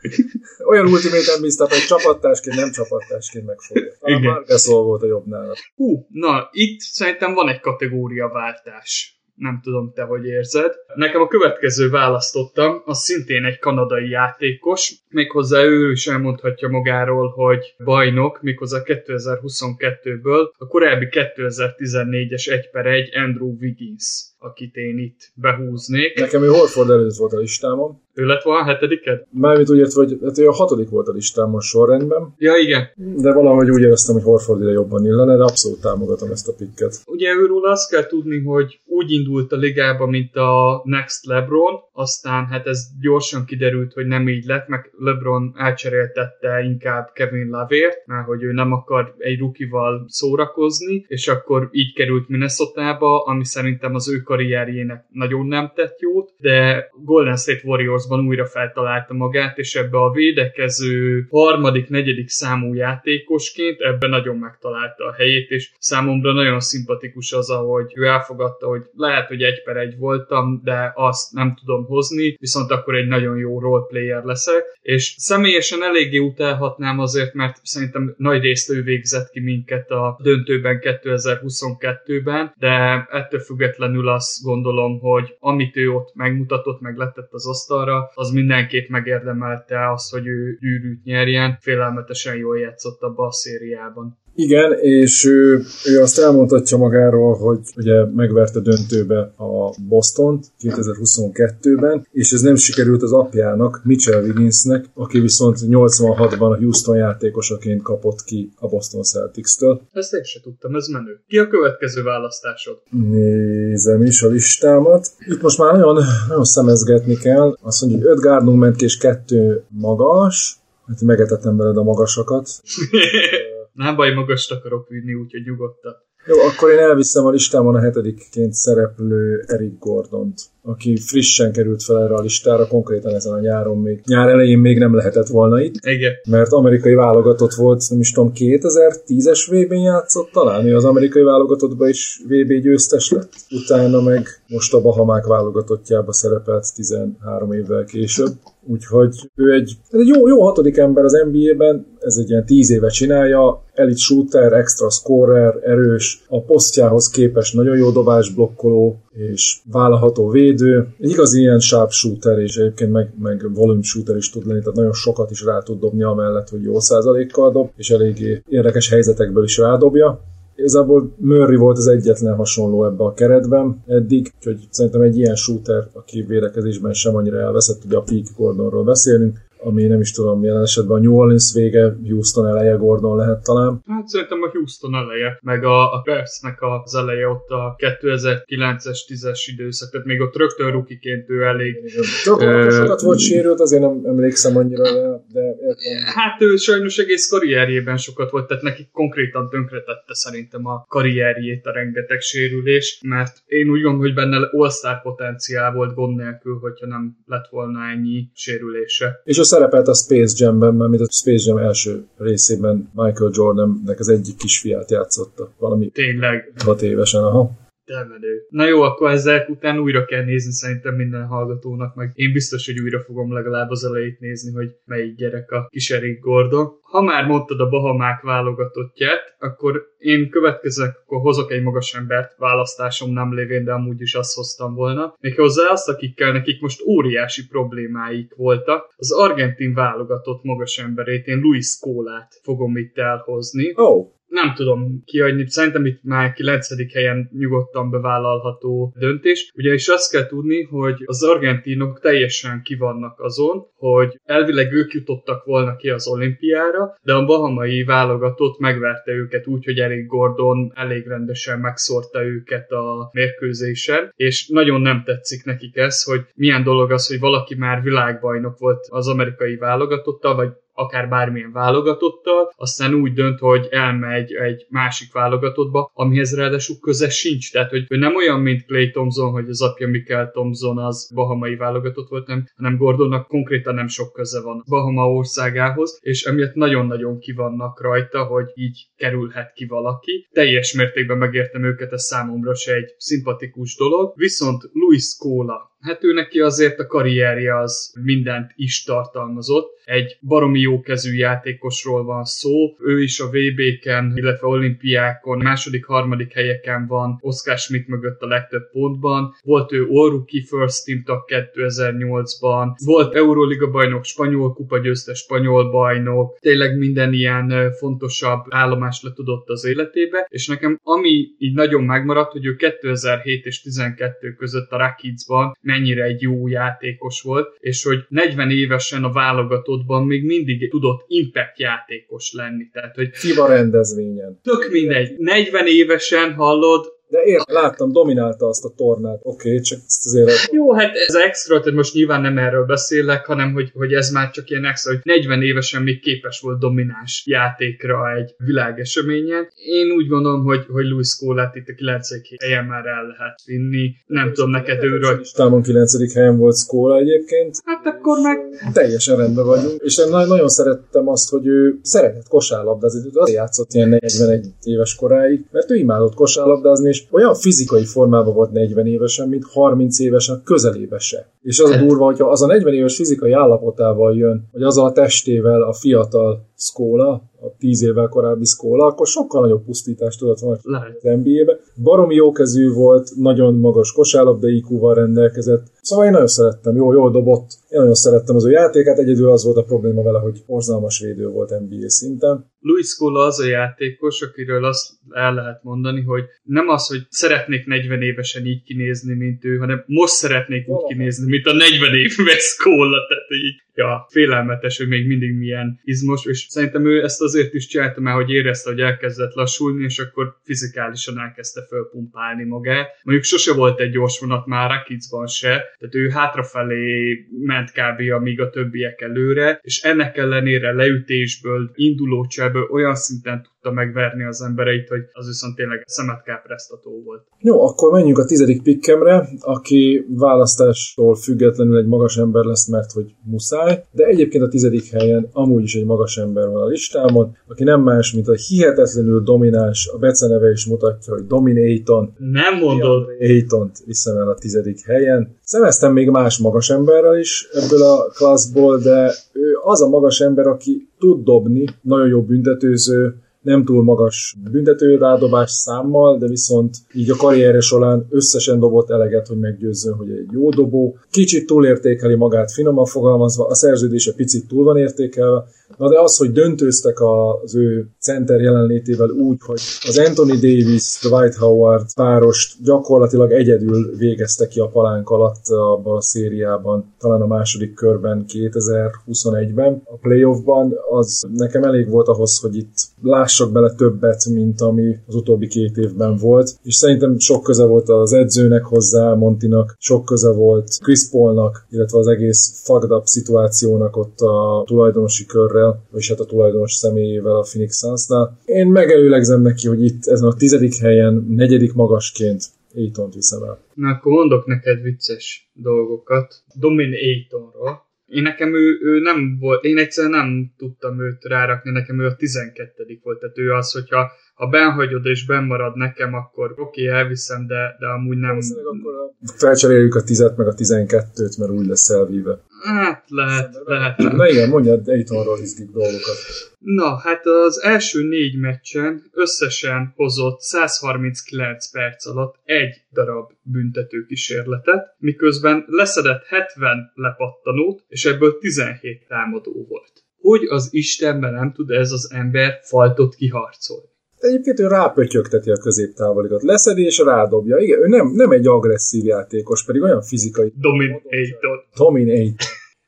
[0.70, 3.91] Olyan ultimate NBA Stapper, hogy csapattársként, nem csapattársként megfogja.
[4.00, 5.56] A Margasol volt a jobb nála.
[5.76, 9.21] Hú, na, itt szerintem van egy kategóriaváltás.
[9.41, 10.73] Nem tudom, te hogy érzed.
[10.95, 17.75] Nekem a következő választottam, az szintén egy kanadai játékos, méghozzá ő is elmondhatja magáról, hogy
[17.84, 26.19] bajnok, méghozzá 2022-ből, a korábbi 2014-es 1 per 1 Andrew Wiggins akit én itt behúznék.
[26.19, 28.01] Nekem ő Horford előtt volt a listámon.
[28.13, 29.28] Ő lett volna a hetediket?
[29.32, 32.34] Mármint úgy értve, hogy hát ő a hatodik volt a listámon sorrendben.
[32.38, 32.89] Ja, igen.
[32.95, 37.02] De valahogy úgy éreztem, hogy Horford ide jobban illene, de abszolút támogatom ezt a pikket.
[37.06, 42.45] Ugye őről azt kell tudni, hogy úgy indult a ligába, mint a Next LeBron, aztán
[42.45, 48.26] hát ez gyorsan kiderült, hogy nem így lett, meg LeBron elcseréltette inkább Kevin Lavért, mert
[48.26, 54.10] hogy ő nem akar egy rukival szórakozni, és akkor így került Minnesota-ba, ami szerintem az
[54.10, 57.62] ő karrierjének nagyon nem tett jót, de Golden State
[58.02, 65.06] Warriorsban újra feltalálta magát, és ebbe a védekező harmadik, negyedik számú játékosként ebben nagyon megtalálta
[65.06, 69.78] a helyét, és számomra nagyon szimpatikus az, ahogy ő elfogadta, hogy lehet, hogy egy per
[69.78, 75.16] egy voltam, de azt nem tudom hozni, viszont akkor egy nagyon jó roleplayer leszek, és
[75.18, 82.54] személyesen eléggé utálhatnám azért, mert szerintem nagy részt ő végzett ki minket a döntőben 2022-ben,
[82.58, 88.30] de ettől függetlenül azt gondolom, hogy amit ő ott megmutatott, meg letett az asztalra, az
[88.30, 91.58] mindenképp megérdemelte azt, hogy ő gyűrűt nyerjen.
[91.60, 94.21] Félelmetesen jól játszott abba a szériában.
[94.36, 102.32] Igen, és ő, ő azt elmondhatja magáról, hogy ugye megverte döntőbe a Boston 2022-ben, és
[102.32, 108.52] ez nem sikerült az apjának, Mitchell Wigginsnek, aki viszont 86-ban a Houston játékosaként kapott ki
[108.56, 109.82] a Boston Celtics-től.
[109.94, 111.20] Ezt én se tudtam, ez menő.
[111.28, 112.78] Ki a következő választásod?
[112.89, 115.08] Nézem is a listámat.
[115.28, 117.58] Itt most már nagyon, nagyon szemezgetni kell.
[117.62, 122.50] Azt mondja, hogy 5 Gardner ment ki és 2 magas, hát megetettem veled a magasakat.
[123.74, 125.96] Nem baj, magast akarok vinni, úgyhogy nyugodtan.
[126.26, 132.04] Jó, akkor én elviszem a listámon a hetedikként szereplő Eric Gordont, aki frissen került fel
[132.04, 134.02] erre a listára, konkrétan ezen a nyáron még.
[134.06, 136.12] Nyár elején még nem lehetett volna itt, Igen.
[136.30, 141.89] mert amerikai válogatott volt, nem is tudom, 2010-es VB-n játszott talán, ő az amerikai válogatottban
[141.89, 143.32] is VB győztes lett.
[143.50, 148.32] Utána meg most a Bahamák válogatottjába szerepelt 13 évvel később.
[148.67, 152.88] Úgyhogy ő egy, egy jó, jó hatodik ember az NBA-ben, ez egy ilyen tíz éve
[152.88, 160.30] csinálja, elit shooter, extra scorer, erős, a posztjához képest nagyon jó dobás blokkoló, és vállalható
[160.30, 160.88] védő.
[161.00, 164.76] Egy igazi ilyen sharp shooter, és egyébként meg, meg volume shooter is tud lenni, tehát
[164.76, 169.43] nagyon sokat is rá tud dobni amellett, hogy jó százalékkal dob, és eléggé érdekes helyzetekből
[169.43, 170.21] is rádobja.
[170.56, 175.88] Igazából Murray volt az egyetlen hasonló ebbe a keretben eddig, úgyhogy szerintem egy ilyen shooter,
[175.93, 180.62] aki védekezésben sem annyira elveszett, ugye a Peak Gordonról beszélünk, ami nem is tudom, jelen
[180.62, 183.84] esetben a New Orleans vége, Houston eleje Gordon lehet talán.
[183.88, 189.39] Hát szerintem a Houston eleje, meg a, a Bearsnek az eleje ott a 2009-es, 10-es
[189.52, 191.89] időszak, tehát még ott rögtön rukiként ő elég.
[192.24, 196.13] Sokat volt sérült, azért nem emlékszem annyira, de, de értem.
[196.15, 201.71] Hát ő sajnos egész karrierjében sokat volt, tehát neki konkrétan tönkretette szerintem a karrierjét a
[201.71, 207.17] rengeteg sérülés, mert én úgy gondolom, hogy benne all-star potenciál volt gond nélkül, hogyha nem
[207.26, 209.21] lett volna ennyi sérülése.
[209.24, 214.00] És a szerepelt a Space Jam-ben, mert mint a Space Jam első részében Michael Jordannek
[214.00, 215.52] az egyik kisfiát játszotta.
[215.58, 216.54] Valami Tényleg.
[216.64, 217.52] hat évesen, aha.
[217.99, 218.45] Menő.
[218.49, 222.80] Na jó, akkor ezek után újra kell nézni szerintem minden hallgatónak, meg én biztos, hogy
[222.80, 226.80] újra fogom legalább az elejét nézni, hogy melyik gyerek a kis Eric Gordon.
[226.82, 233.13] Ha már mondtad a Bahamák válogatottját, akkor én következek, akkor hozok egy magas embert, választásom
[233.13, 235.15] nem lévén, de amúgy is azt hoztam volna.
[235.19, 238.93] Méghozzá azt, akikkel nekik most óriási problémáik voltak.
[238.95, 243.71] Az argentin válogatott magas emberét, én Luis Kólát fogom itt elhozni.
[243.75, 246.94] Oh, nem tudom kiadni, szerintem itt már 9.
[246.94, 249.52] helyen nyugodtan bevállalható döntés.
[249.56, 255.76] Ugyanis azt kell tudni, hogy az argentinok teljesen kivannak azon, hogy elvileg ők jutottak volna
[255.76, 261.60] ki az olimpiára, de a bahamai válogatott megverte őket úgy, hogy Eric Gordon elég rendesen
[261.60, 267.20] megszórta őket a mérkőzésen, és nagyon nem tetszik nekik ez, hogy milyen dolog az, hogy
[267.20, 270.50] valaki már világbajnok volt az amerikai válogatottal, vagy
[270.82, 277.52] akár bármilyen válogatottal, aztán úgy dönt, hogy elmegy egy másik válogatottba, amihez ráadásul köze sincs.
[277.52, 281.56] Tehát, hogy ő nem olyan, mint Clay Thompson, hogy az apja Michael Thompson az bahamai
[281.56, 287.20] válogatott volt, nem, hanem Gordonnak konkrétan nem sok köze van Bahama országához, és emiatt nagyon-nagyon
[287.20, 290.28] kivannak rajta, hogy így kerülhet ki valaki.
[290.32, 294.13] Teljes mértékben megértem őket, ez számomra se egy szimpatikus dolog.
[294.15, 299.80] Viszont Luis Cola, hát ő neki azért a karrierje az mindent is tartalmazott.
[299.86, 302.76] Egy baromi jó kezű játékosról van szó.
[302.80, 308.70] Ő is a VB-ken, illetve olimpiákon második, harmadik helyeken van, Oscar Schmidt mögött a legtöbb
[308.72, 309.34] pontban.
[309.44, 316.38] Volt ő All First Team tag 2008-ban, volt Euroliga bajnok, spanyol kupa győztes spanyol bajnok,
[316.39, 322.32] tényleg minden ilyen fontosabb állomás le tudott az életébe, és nekem ami így nagyon megmaradt,
[322.32, 328.00] hogy ő 2007 és 12 között a Rakidsban mennyire egy jó játékos volt, és hogy
[328.08, 332.70] 40 évesen a válogatottban még mindig tudott impact játékos lenni.
[332.74, 334.40] Tehát, hogy FIBA rendezvényen.
[334.44, 335.18] Tök mindegy.
[335.18, 339.19] 40 évesen hallod, de én láttam, dominálta azt a tornát.
[339.21, 340.52] Oké, okay, csak ezt azért...
[340.52, 344.30] Jó, hát ez extra, tehát most nyilván nem erről beszélek, hanem hogy, hogy ez már
[344.32, 349.47] csak ilyen extra, hogy 40 évesen még képes volt domináns játékra egy világeseményen.
[349.56, 352.08] Én úgy gondolom, hogy, hogy Luis Kólát itt a 9.
[352.43, 353.95] helyen már el lehet vinni.
[354.06, 355.17] Nem és tudom, neked őről.
[355.17, 356.13] Listámon 9.
[356.13, 357.56] helyen volt Skóla egyébként.
[357.65, 358.39] Hát akkor meg...
[358.74, 359.82] Teljesen rendben vagyunk.
[359.84, 363.10] És én nagyon szerettem azt, hogy ő szeretett kosárlabdázni.
[363.13, 368.52] Az játszott ilyen 41 éves koráig, mert ő imádott kosárlabdázni, és olyan fizikai formában volt
[368.52, 371.30] 40 évesen, mint 30 évesen közelébe se.
[371.41, 374.91] És az a durva, hogyha az a 40 éves fizikai állapotával jön, hogy azzal a
[374.91, 380.58] testével a fiatal Skóla, a 10 évvel korábbi Skóla, akkor sokkal nagyobb pusztítást tudott volna
[380.58, 381.60] az NBA-be.
[381.84, 385.67] Baromi jókezű volt, nagyon magas kosárlabda IQ-val rendelkezett.
[385.82, 387.49] Szóval én nagyon szerettem, jó, jól dobott.
[387.69, 391.27] Én nagyon szerettem az ő játékát, egyedül az volt a probléma vele, hogy borzalmas védő
[391.27, 392.51] volt NBA szinten.
[392.60, 397.65] Luis Scola az a játékos, akiről azt el lehet mondani, hogy nem az, hogy szeretnék
[397.65, 402.44] 40 évesen így kinézni, mint ő, hanem most szeretnék úgy kinézni, mint a 40 éves
[402.44, 407.54] Scola, tehát így ja, félelmetes, hogy még mindig milyen izmos, és szerintem ő ezt azért
[407.54, 412.90] is csinálta, mert hogy érezte, hogy elkezdett lassulni, és akkor fizikálisan elkezdte fölpumpálni magát.
[413.04, 418.12] Mondjuk sose volt egy gyors vonat már Rakicban se, tehát ő hátrafelé ment kb.
[418.14, 424.42] amíg a többiek előre, és ennek ellenére leütésből, induló cselből olyan szinten tudta megverni az
[424.42, 427.26] embereit, hogy az viszont tényleg szemetkápráztató volt.
[427.40, 433.16] Jó, akkor menjünk a tizedik pikkemre, aki választástól függetlenül egy magas ember lesz, mert hogy
[433.24, 433.61] muszáj,
[433.91, 437.82] de egyébként a tizedik helyen amúgy is egy magas ember van a listámon, aki nem
[437.82, 442.13] más, mint a hihetetlenül domináns, a beceneve is mutatja, hogy Dominaton.
[442.17, 443.08] Nem mondod.
[443.19, 445.36] Ayton-t viszem el a tizedik helyen.
[445.43, 450.47] Szemeztem még más magas emberrel is ebből a klasszból, de ő az a magas ember,
[450.47, 457.10] aki tud dobni, nagyon jó büntetőző, nem túl magas büntető rádobás számmal, de viszont így
[457.10, 460.97] a karrierje során összesen dobott eleget, hogy meggyőzzön, hogy egy jó dobó.
[461.10, 465.45] Kicsit túlértékeli magát, finoman fogalmazva, a szerződése picit túl van értékelve,
[465.78, 471.36] na de az, hogy döntőztek az ő center jelenlétével úgy, hogy az Anthony Davis, Dwight
[471.36, 477.74] Howard párost gyakorlatilag egyedül végezte ki a palánk alatt abban a szériában, talán a második
[477.74, 484.62] körben 2021-ben, a playoffban, az nekem elég volt ahhoz, hogy itt lássak bele többet, mint
[484.62, 489.76] ami az utóbbi két évben volt, és szerintem sok köze volt az edzőnek hozzá, Montinak,
[489.80, 495.26] sok köze volt Chris Paulnak, illetve az egész fucked up szituációnak ott a tulajdonosi
[495.62, 498.39] körrel, és hát a tulajdonos személyével a Phoenix Sunsnál.
[498.45, 502.43] Én megelőlegzem neki, hogy itt ezen a tizedik helyen, negyedik magasként
[502.76, 503.60] Aiton-t viszem el.
[503.74, 506.43] Na akkor mondok neked vicces dolgokat.
[506.60, 507.89] Domin Aitonról.
[508.06, 512.15] Én nekem ő, ő nem volt, én egyszerűen nem tudtam őt rárakni, nekem ő a
[512.15, 517.47] 12 volt, tehát ő az, hogyha ha benhagyod és benmarad nekem, akkor oké, okay, elviszem,
[517.47, 518.38] de, de amúgy nem...
[518.38, 522.39] Akkor felcseréljük a 10 meg a 12-t, mert úgy lesz elvíve.
[522.63, 523.97] Hát, lehet, lehet.
[523.97, 526.15] Na igen, mondjad Daytonról izgik dolgokat.
[526.60, 534.95] Na, hát az első négy meccsen összesen hozott 139 perc alatt egy darab büntető kísérletet,
[534.97, 539.91] miközben leszedett 70 lepattanót, és ebből 17 támadó volt.
[540.21, 543.89] Hogy az Istenben nem tud ez az ember faltot kiharcolni?
[544.22, 546.44] Egyébként ő rápötyögteti a középtávolikat.
[546.44, 547.58] Leszedi és rádobja.
[547.58, 550.54] Igen, ő nem, nem egy agresszív játékos, pedig olyan fizikai.
[550.56, 551.66] Dominator.
[551.76, 552.36] Dominator.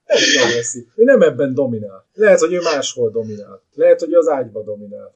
[0.05, 0.83] Nem agresszív.
[0.95, 2.07] Ő nem ebben dominál.
[2.13, 3.63] Lehet, hogy ő máshol dominál.
[3.73, 5.15] Lehet, hogy az ágyba dominál.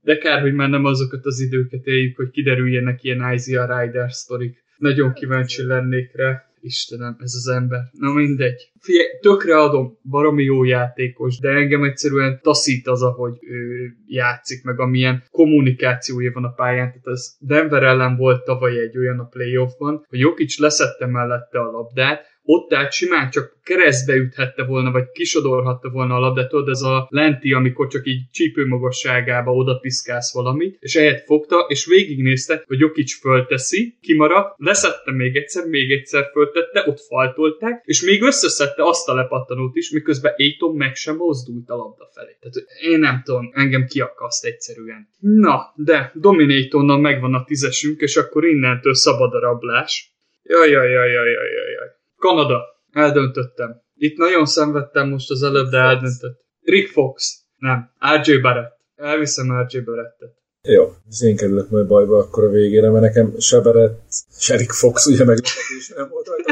[0.00, 4.64] De kár, hogy már nem azokat az időket éljük, hogy kiderüljenek ilyen Isaiah Rider sztorik.
[4.76, 6.44] Nagyon kíváncsi lennék rá.
[6.66, 7.80] Istenem, ez az ember.
[7.92, 8.70] Na mindegy.
[8.80, 14.80] Figyelj, tökre adom, baromi jó játékos, de engem egyszerűen taszít az, ahogy ő játszik, meg
[14.80, 16.88] amilyen kommunikációja van a pályán.
[16.88, 21.70] Tehát az Denver ellen volt tavaly egy olyan a playoffban, hogy Jokic leszette mellette a
[21.70, 26.80] labdát, ott át simán csak keresztbe üthette volna, vagy kisodorhatta volna a labdát, tudod, ez
[26.80, 32.62] a lenti, amikor csak így csípő magasságába oda piszkálsz valamit, és ehhez fogta, és végignézte,
[32.66, 38.82] hogy Jokic fölteszi, kimaradt, leszette még egyszer, még egyszer föltette, ott faltolták, és még összeszedte
[38.82, 42.36] azt a lepattanót is, miközben Aiton meg sem mozdult a labda felé.
[42.40, 45.08] Tehát én nem tudom, engem kiakaszt egyszerűen.
[45.18, 50.14] Na, de Dominatonnal megvan a tízesünk, és akkor innentől szabad a rablás.
[50.42, 51.95] Jaj, jaj, jaj, jaj, jaj, jaj.
[52.16, 52.64] Kanada.
[52.92, 53.82] Eldöntöttem.
[53.94, 56.44] Itt nagyon szenvedtem most az előbb, de eldöntött.
[56.60, 57.44] Rick Fox.
[57.56, 57.90] Nem.
[58.22, 58.80] RJ Barrett.
[58.94, 60.34] Elviszem RJ Barrettet.
[60.68, 64.00] Jó, ez én kerülök majd bajba akkor a végére, mert nekem se Barrett,
[64.38, 66.46] se Rick Fox ugye meglepetés nem volt rajta.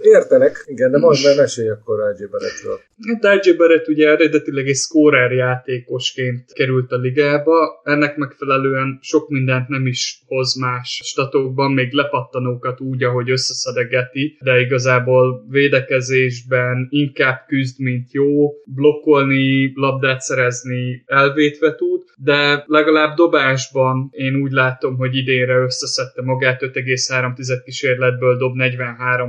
[0.00, 2.78] Értelek, igen, de most már mesélj akkor RJ Barrettről.
[3.08, 9.68] Hát RJ Barrett ugye eredetileg egy scorer játékosként került a ligába, ennek megfelelően sok mindent
[9.68, 17.80] nem is hoz más statokban, még lepattanókat úgy, ahogy összeszedegeti, de igazából védekezésben inkább küzd,
[17.80, 25.54] mint jó, blokkolni, labdát szerezni elvétve tud, de legalább dobásban én úgy látom, hogy idénre
[25.54, 29.28] összeszedte magát 5,3 kísérletből dob 43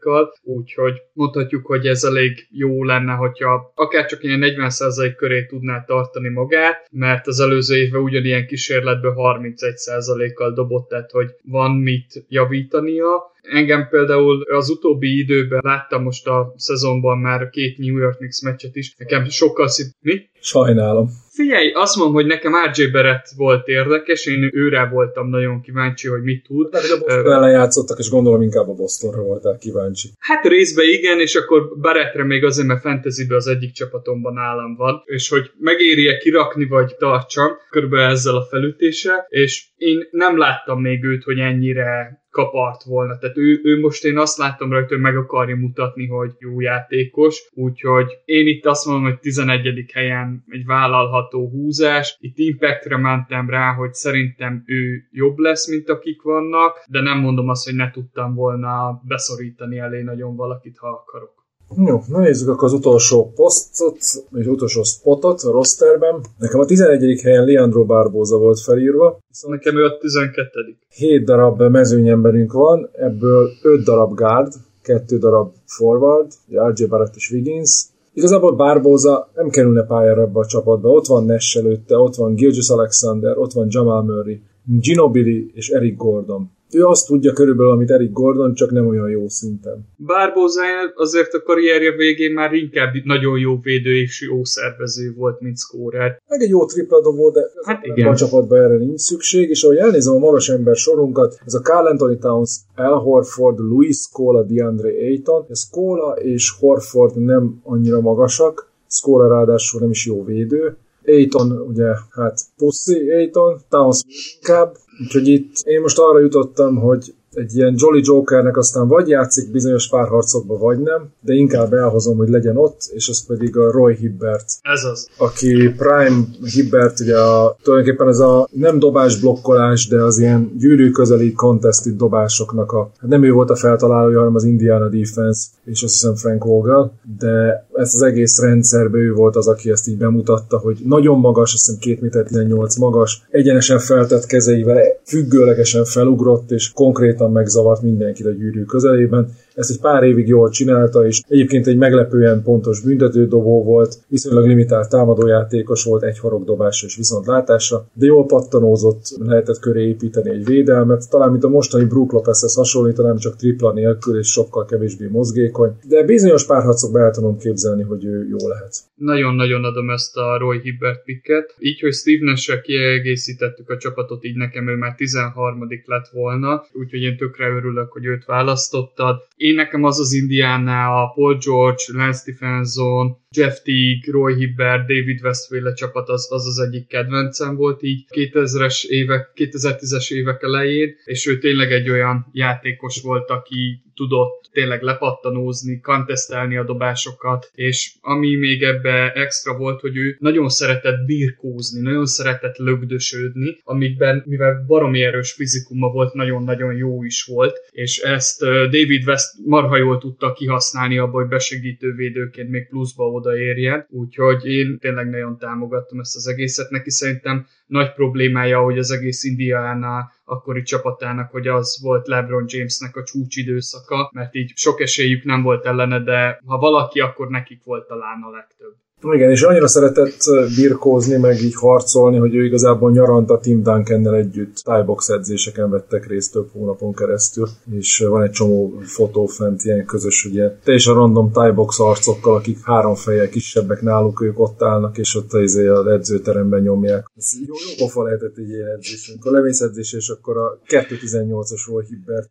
[0.00, 5.84] kal úgyhogy mondhatjuk, hogy ez elég jó lenne, hogyha akár csak ilyen 40% köré tudná
[5.84, 12.24] tartani magát, mert az előző évben ugyanilyen kísérletből 31 kal dobott, tehát hogy van mit
[12.28, 13.36] javítania.
[13.50, 18.76] Engem például az utóbbi időben láttam most a szezonban már két New York Knicks meccset
[18.76, 19.86] is, nekem sokkal szív...
[20.00, 20.28] Mi?
[20.40, 21.08] Sajnálom.
[21.30, 26.22] Figyelj, azt mondom, hogy nekem RJ Barrett volt érdekes, én őre voltam nagyon kíváncsi, hogy
[26.22, 26.70] mit tud.
[26.70, 30.08] De a Boston ellen játszottak, és gondolom inkább a Bostonra voltál kíváncsi.
[30.18, 35.02] Hát részben igen, és akkor Barrettre még azért, mert fantasybe az egyik csapatomban állam van,
[35.04, 41.04] és hogy megéri-e kirakni, vagy tartsam, körülbelül ezzel a felütéssel, és én nem láttam még
[41.04, 43.18] őt, hogy ennyire kapart volna.
[43.18, 47.48] Tehát ő, ő most én azt láttam rajta, hogy meg akarja mutatni, hogy jó játékos,
[47.54, 49.90] úgyhogy én itt azt mondom, hogy 11.
[49.92, 52.16] helyen egy vállalható húzás.
[52.20, 57.48] Itt impactre mentem rá, hogy szerintem ő jobb lesz, mint akik vannak, de nem mondom
[57.48, 61.37] azt, hogy ne tudtam volna beszorítani elé nagyon valakit, ha akarok.
[61.76, 63.98] Jó, na nézzük akkor az utolsó posztot,
[64.30, 66.20] vagy az utolsó spotot a rosterben.
[66.38, 67.20] Nekem a 11.
[67.20, 69.18] helyen Leandro Barbosa volt felírva.
[69.28, 70.76] Viszont nekem ő a 12.
[70.88, 74.52] 7 darab mezőnyemberünk van, ebből 5 darab guard,
[74.82, 77.86] 2 darab forward, RJ Barrett és Wiggins.
[78.12, 80.90] Igazából Barbosa nem kerülne pályára ebbe a csapatba.
[80.90, 85.96] Ott van Nash előtte, ott van Gilgis Alexander, ott van Jamal Murray, Ginobili és Eric
[85.96, 89.86] Gordon ő azt tudja körülbelül, amit Eric Gordon, csak nem olyan jó szinten.
[89.96, 95.58] Barbózája azért a karrierje végén már inkább nagyon jó védő és jó szervező volt, mint
[95.58, 96.20] scorer.
[96.28, 98.08] Meg egy jó tripla dobó, de hát igen.
[98.08, 101.86] a csapatban erre nincs szükség, és ahogy elnézem a magas ember sorunkat, ez a Carl
[101.86, 108.70] Anthony Towns, Al Horford, Louis Scola, DeAndre Ayton, ez Scola és Horford nem annyira magasak,
[108.88, 110.76] Scola ráadásul nem is jó védő,
[111.06, 114.02] Ayton, ugye, hát Pussy Ayton, Towns
[114.36, 119.50] inkább, úgyhogy itt én most arra jutottam, hogy egy ilyen Jolly Jokernek aztán vagy játszik
[119.50, 123.94] bizonyos párharcokba, vagy nem, de inkább elhozom, hogy legyen ott, és az pedig a Roy
[123.94, 124.44] Hibbert.
[124.62, 125.08] Ez az.
[125.18, 126.24] Aki Prime
[126.54, 131.96] Hibbert, ugye a, tulajdonképpen ez a nem dobás blokkolás, de az ilyen gyűrű közeli contested
[131.96, 136.14] dobásoknak a, hát nem ő volt a feltalálója, hanem az Indiana Defense, és azt hiszem
[136.14, 140.78] Frank Vogel, de ezt az egész rendszerbe ő volt az, aki ezt így bemutatta, hogy
[140.84, 147.27] nagyon magas, azt hiszem 2 méter 18 magas, egyenesen feltett kezeivel függőlegesen felugrott, és konkrétan
[147.28, 149.28] konkrétan megzavart mindenkit a gyűrű közelében.
[149.54, 154.88] Ezt egy pár évig jól csinálta, és egyébként egy meglepően pontos büntetődobó volt, viszonylag limitált
[154.88, 161.10] támadójátékos volt, egy harogdobásra és viszont látásra, de jól pattanózott, lehetett köré építeni egy védelmet,
[161.10, 166.04] talán mint a mostani Brook Lopezhez hasonlítanám, csak tripla nélkül és sokkal kevésbé mozgékony, de
[166.04, 168.72] bizonyos párharcokban el tudom képzelni, hogy ő jó lehet.
[168.94, 171.54] Nagyon-nagyon adom ezt a Roy Hibbert picket.
[171.58, 177.00] Így, hogy Steve nash kiegészítettük a csapatot, így nekem ő már 13 lett volna, úgyhogy
[177.00, 179.16] én tökre örülök, hogy őt választottad.
[179.36, 185.20] Én nekem az az Indiánál a Paul George, Lance Stephenson, Jeff Teague, Roy Hibbert, David
[185.22, 191.26] Westphal csapat az, az az egyik kedvencem volt így 2000-es évek, 2010-es évek elején, és
[191.26, 198.34] ő tényleg egy olyan játékos volt, aki tudott tényleg lepattanózni, kantesztelni a dobásokat, és ami
[198.34, 205.02] még ebbe extra volt, hogy ő nagyon szeretett birkózni, nagyon szeretett lögdösödni, amikben, mivel baromi
[205.02, 210.98] erős fizikuma volt, nagyon-nagyon jó is volt, és ezt David West marha jól tudta kihasználni
[210.98, 216.70] abban, hogy besegítő védőként még pluszba odaérjen, úgyhogy én tényleg nagyon támogattam ezt az egészet.
[216.70, 222.96] Neki szerintem nagy problémája, hogy az egész Indiánál akkori csapatának, hogy az volt LeBron Jamesnek
[222.96, 227.86] a csúcsidőszaka, mert így sok esélyük nem volt ellene, de ha valaki, akkor nekik volt
[227.86, 228.74] talán a legtöbb.
[229.02, 230.18] Igen, és annyira szeretett
[230.56, 236.06] birkózni, meg így harcolni, hogy ő igazából nyarant a Tim duncan együtt tájbox edzéseken vettek
[236.06, 241.32] részt több hónapon keresztül, és van egy csomó fotó fent ilyen közös, ugye, teljesen random
[241.32, 246.60] tájbox arcokkal, akik három fejjel kisebbek náluk, ők ott állnak, és ott az, az edzőteremben
[246.62, 247.10] nyomják.
[247.16, 249.08] Ez jó, jó pofa lehetett egy ilyen edzés.
[249.08, 252.30] Amikor lemész edzés, és akkor a 2.18-as Roy Hibbert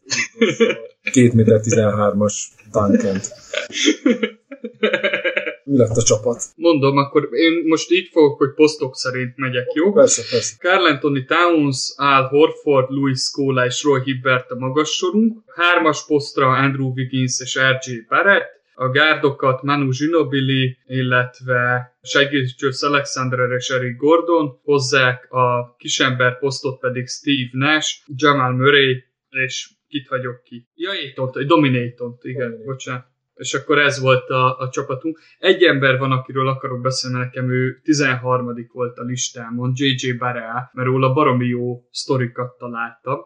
[1.03, 2.33] 2 méter 13-as
[2.71, 3.19] duncan
[5.67, 6.43] mi lett a csapat?
[6.55, 9.91] Mondom, akkor én most így fogok, hogy posztok szerint megyek, jó?
[9.91, 10.55] Persze, persze.
[10.59, 15.43] Carl Anthony Towns, Al Horford, Louis Scola és Roy Hibbert a magas sorunk.
[15.55, 18.05] Hármas posztra Andrew Wiggins és R.J.
[18.07, 18.55] Barrett.
[18.79, 27.07] A gárdokat Manu Ginobili, illetve segítős Alexander és Eric Gordon hozzák, a kisember posztot pedig
[27.07, 29.03] Steve Nash, Jamal Murray,
[29.45, 30.67] és kit hagyok ki?
[30.75, 32.65] Ja, Étont, Dominatont, igen, Dominate.
[32.65, 33.05] bocsánat
[33.37, 35.19] és akkor ez volt a, a csapatunk.
[35.39, 38.67] Egy ember van, akiről akarok beszélni, nekem ő 13.
[38.71, 43.19] volt a listámon, JJ Barea, mert róla baromi jó sztorikat találtam.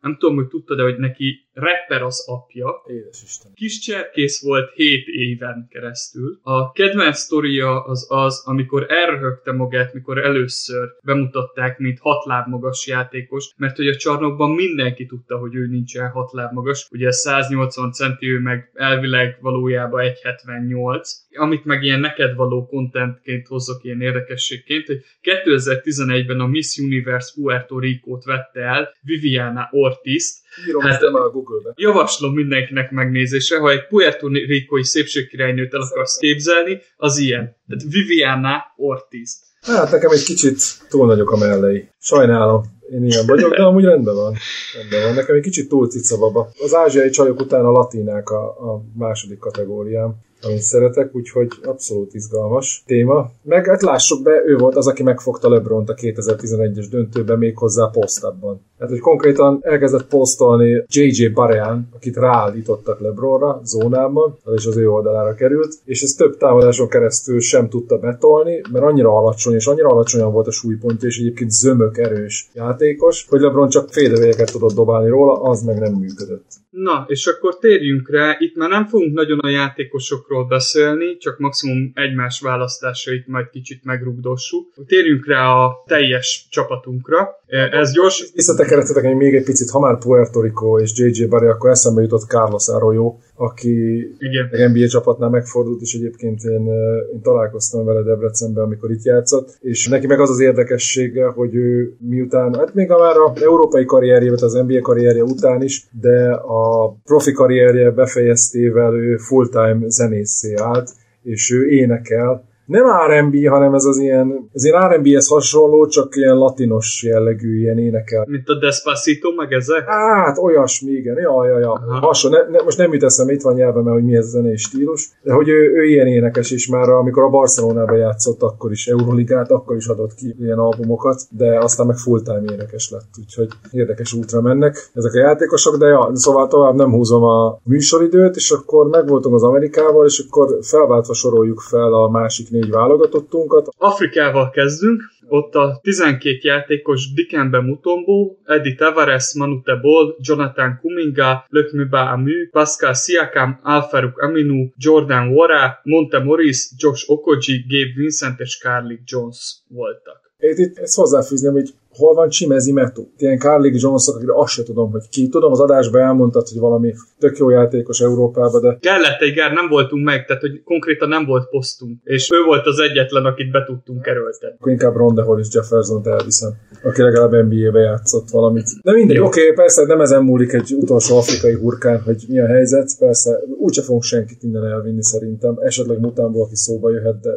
[0.00, 2.82] Nem tudom, hogy tudtad de hogy neki rapper az apja.
[2.86, 3.52] Édes Isten.
[3.54, 6.38] Kis cserkész volt 7 éven keresztül.
[6.42, 12.86] A kedvenc sztoria az az, amikor elröhögte magát, mikor először bemutatták, mint hat láb magas
[12.86, 16.86] játékos, mert hogy a csarnokban mindenki tudta, hogy ő nincsen hat láb magas.
[16.90, 21.00] Ugye 180 centi, ő meg elvileg valójában 1,78
[21.34, 27.78] amit meg ilyen neked való contentként hozok ilyen érdekességként, hogy 2011-ben a Miss Universe Puerto
[27.78, 31.72] Rico-t vette el Viviana Ortiz, Írom hát, a Google-be.
[31.76, 37.56] Javaslom mindenkinek megnézése, ha egy Puerto Rico-i szépségkirálynőt el akarsz képzelni, az ilyen.
[37.68, 39.40] Tehát Viviana Ortiz.
[39.60, 41.88] Hát nekem egy kicsit túl nagyok a mellei.
[42.00, 42.62] Sajnálom,
[42.92, 44.36] én ilyen vagyok, de amúgy rendben van.
[44.76, 45.14] Rendben van.
[45.14, 46.50] Nekem egy kicsit túl cica baba.
[46.62, 50.14] Az ázsiai csajok után a latinák a, a második kategóriám.
[50.44, 53.30] Amit szeretek, úgyhogy abszolút izgalmas téma.
[53.42, 57.90] Meg hát lássuk be, ő volt az, aki megfogta LeBron-t a 2011-es döntőben még hozzá
[57.92, 58.60] posztabban.
[58.78, 65.34] Hát, hogy konkrétan elkezdett posztolni JJ Barean, akit ráállítottak LeBronra zónában, is az ő oldalára
[65.34, 70.32] került, és ez több támadáson keresztül sem tudta betolni, mert annyira alacsony, és annyira alacsonyan
[70.32, 75.42] volt a súlypontja, és egyébként zömök erős játékos, hogy LeBron csak féldevélyeket tudott dobálni róla,
[75.42, 76.61] az meg nem működött.
[76.72, 81.92] Na, és akkor térjünk rá, itt már nem fogunk nagyon a játékosokról beszélni, csak maximum
[81.94, 84.72] egymás választásait majd kicsit megrugdossuk.
[84.86, 87.28] Térjünk rá a teljes csapatunkra.
[87.46, 88.30] Ez gyors...
[88.34, 92.28] Visszatekeretetek hogy még egy picit, ha már Puerto Rico és JJ Barry, akkor eszembe jutott
[92.28, 94.48] Carlos Arroyo, aki Igen.
[94.50, 96.66] egy NBA csapatnál megfordult, és egyébként én,
[97.12, 101.96] én találkoztam vele Debrecenben, amikor itt játszott, és neki meg az az érdekessége, hogy ő
[101.98, 106.92] miután, hát még a már a európai karrierje, az NBA karrierje után is, de a
[107.04, 110.90] profi karrierje befejeztével ő full-time zenészé állt,
[111.22, 116.36] és ő énekel, nem R&B, hanem ez az ilyen, ez ilyen R&B-hez hasonló, csak ilyen
[116.36, 118.24] latinos jellegű, ilyen énekel.
[118.28, 119.84] Mint a Despacito, meg ezek?
[119.86, 121.80] Hát, olyasmi, igen, ja, ja, ja.
[122.00, 124.28] Hason, ne, ne, most nem jut eszembe, itt van nyelven, mert hogy mi ez a
[124.28, 128.70] zenei stílus, de hogy ő, ő ilyen énekes is már, amikor a Barcelonában játszott, akkor
[128.70, 133.48] is Euroligát, akkor is adott ki ilyen albumokat, de aztán meg full-time énekes lett, úgyhogy
[133.70, 138.50] érdekes útra mennek ezek a játékosok, de ja, szóval tovább nem húzom a műsoridőt, és
[138.50, 143.66] akkor megvoltunk az Amerikával, és akkor felváltva soroljuk fel a másik négy válogatottunkat.
[143.76, 152.10] Afrikával kezdünk, ott a 12 játékos Dikembe Mutombo, Eddie Tavares, Manu Tebol, Jonathan Kuminga, Lökmüba
[152.10, 159.00] Amu, Pascal Siakam, Alfaruk Aminu, Jordan Wara, Monte Morris, Josh Okoji, Gabe Vincent és Carly
[159.04, 160.31] Jones voltak.
[160.50, 163.04] Itt, itt ezt hozzáfűzném, hogy hol van Csimezi Metu?
[163.16, 165.28] Ilyen Carlik Johnson, akire azt se tudom, hogy ki.
[165.28, 168.76] Tudom, az adásban elmondtad, hogy valami tök jó játékos Európába, de...
[168.80, 171.98] Kellett egy gár, nem voltunk meg, tehát hogy konkrétan nem volt posztunk.
[172.04, 174.54] És ő volt az egyetlen, akit be tudtunk kerülteni.
[174.58, 178.68] Akkor inkább Ronda Hollis Jefferson-t elviszem, aki legalább NBA-be játszott valamit.
[178.82, 182.46] De mindegy, oké, okay, persze nem ezen múlik egy utolsó afrikai hurkán, hogy mi a
[182.46, 187.30] helyzet, persze úgyse fogunk senkit innen elvinni szerintem, esetleg Mutánból, aki szóba jöhet, de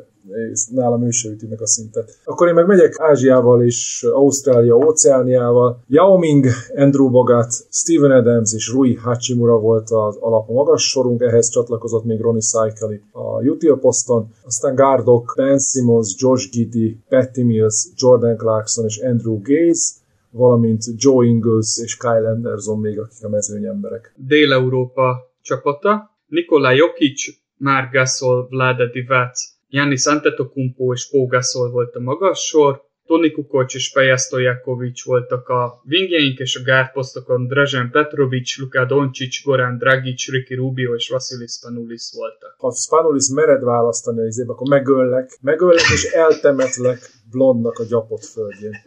[0.72, 2.20] nálam ő se üti meg a szintet.
[2.24, 5.84] Akkor én meg megyek Ázsiával és Ausztrália, Óceániával.
[5.88, 6.46] Yao Ming,
[6.76, 12.20] Andrew Bogat, Steven Adams és Rui Hachimura volt az alap magas sorunk, ehhez csatlakozott még
[12.22, 18.86] Ronnie Cycli a Util poszton, aztán Gardok, Ben Simmons, Josh Giddy, Patty Mills, Jordan Clarkson
[18.86, 24.14] és Andrew Gaze, valamint Joe Ingles és Kyle Anderson még, akik a mezőny emberek.
[24.16, 27.24] Dél-Európa csapata, Nikola Jokic,
[27.58, 33.74] Mark Gasol, Vlade Divac, Giannis Antetokounmpo és Pau Gasol volt a magas sor, Toni Kukoc
[33.74, 40.30] és Peja Stojakovic voltak a wingjeink, és a gárposztokon Dražen Petrovic, Luka Doncic, Goran Dragic,
[40.32, 42.56] Ricky Rubio és Vasilis Spanulis voltak.
[42.58, 47.00] Ha Spanulis mered választani az évben, akkor megöllek, megöllek és eltemetlek
[47.32, 48.76] blondnak a gyapott földjén.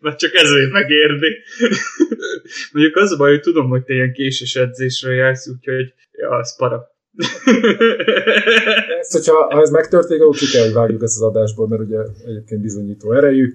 [0.00, 1.28] Mert csak ezért megérni.
[2.72, 6.56] Mondjuk az a baj, hogy tudom, hogy te ilyen késős edzésre jársz, úgyhogy ja, az
[6.56, 6.91] para.
[9.00, 11.98] Ezt, hogyha ha ez megtörténik, akkor ki kell, hogy vágjuk ezt az adásból, mert ugye
[12.26, 13.54] egyébként bizonyító erejű.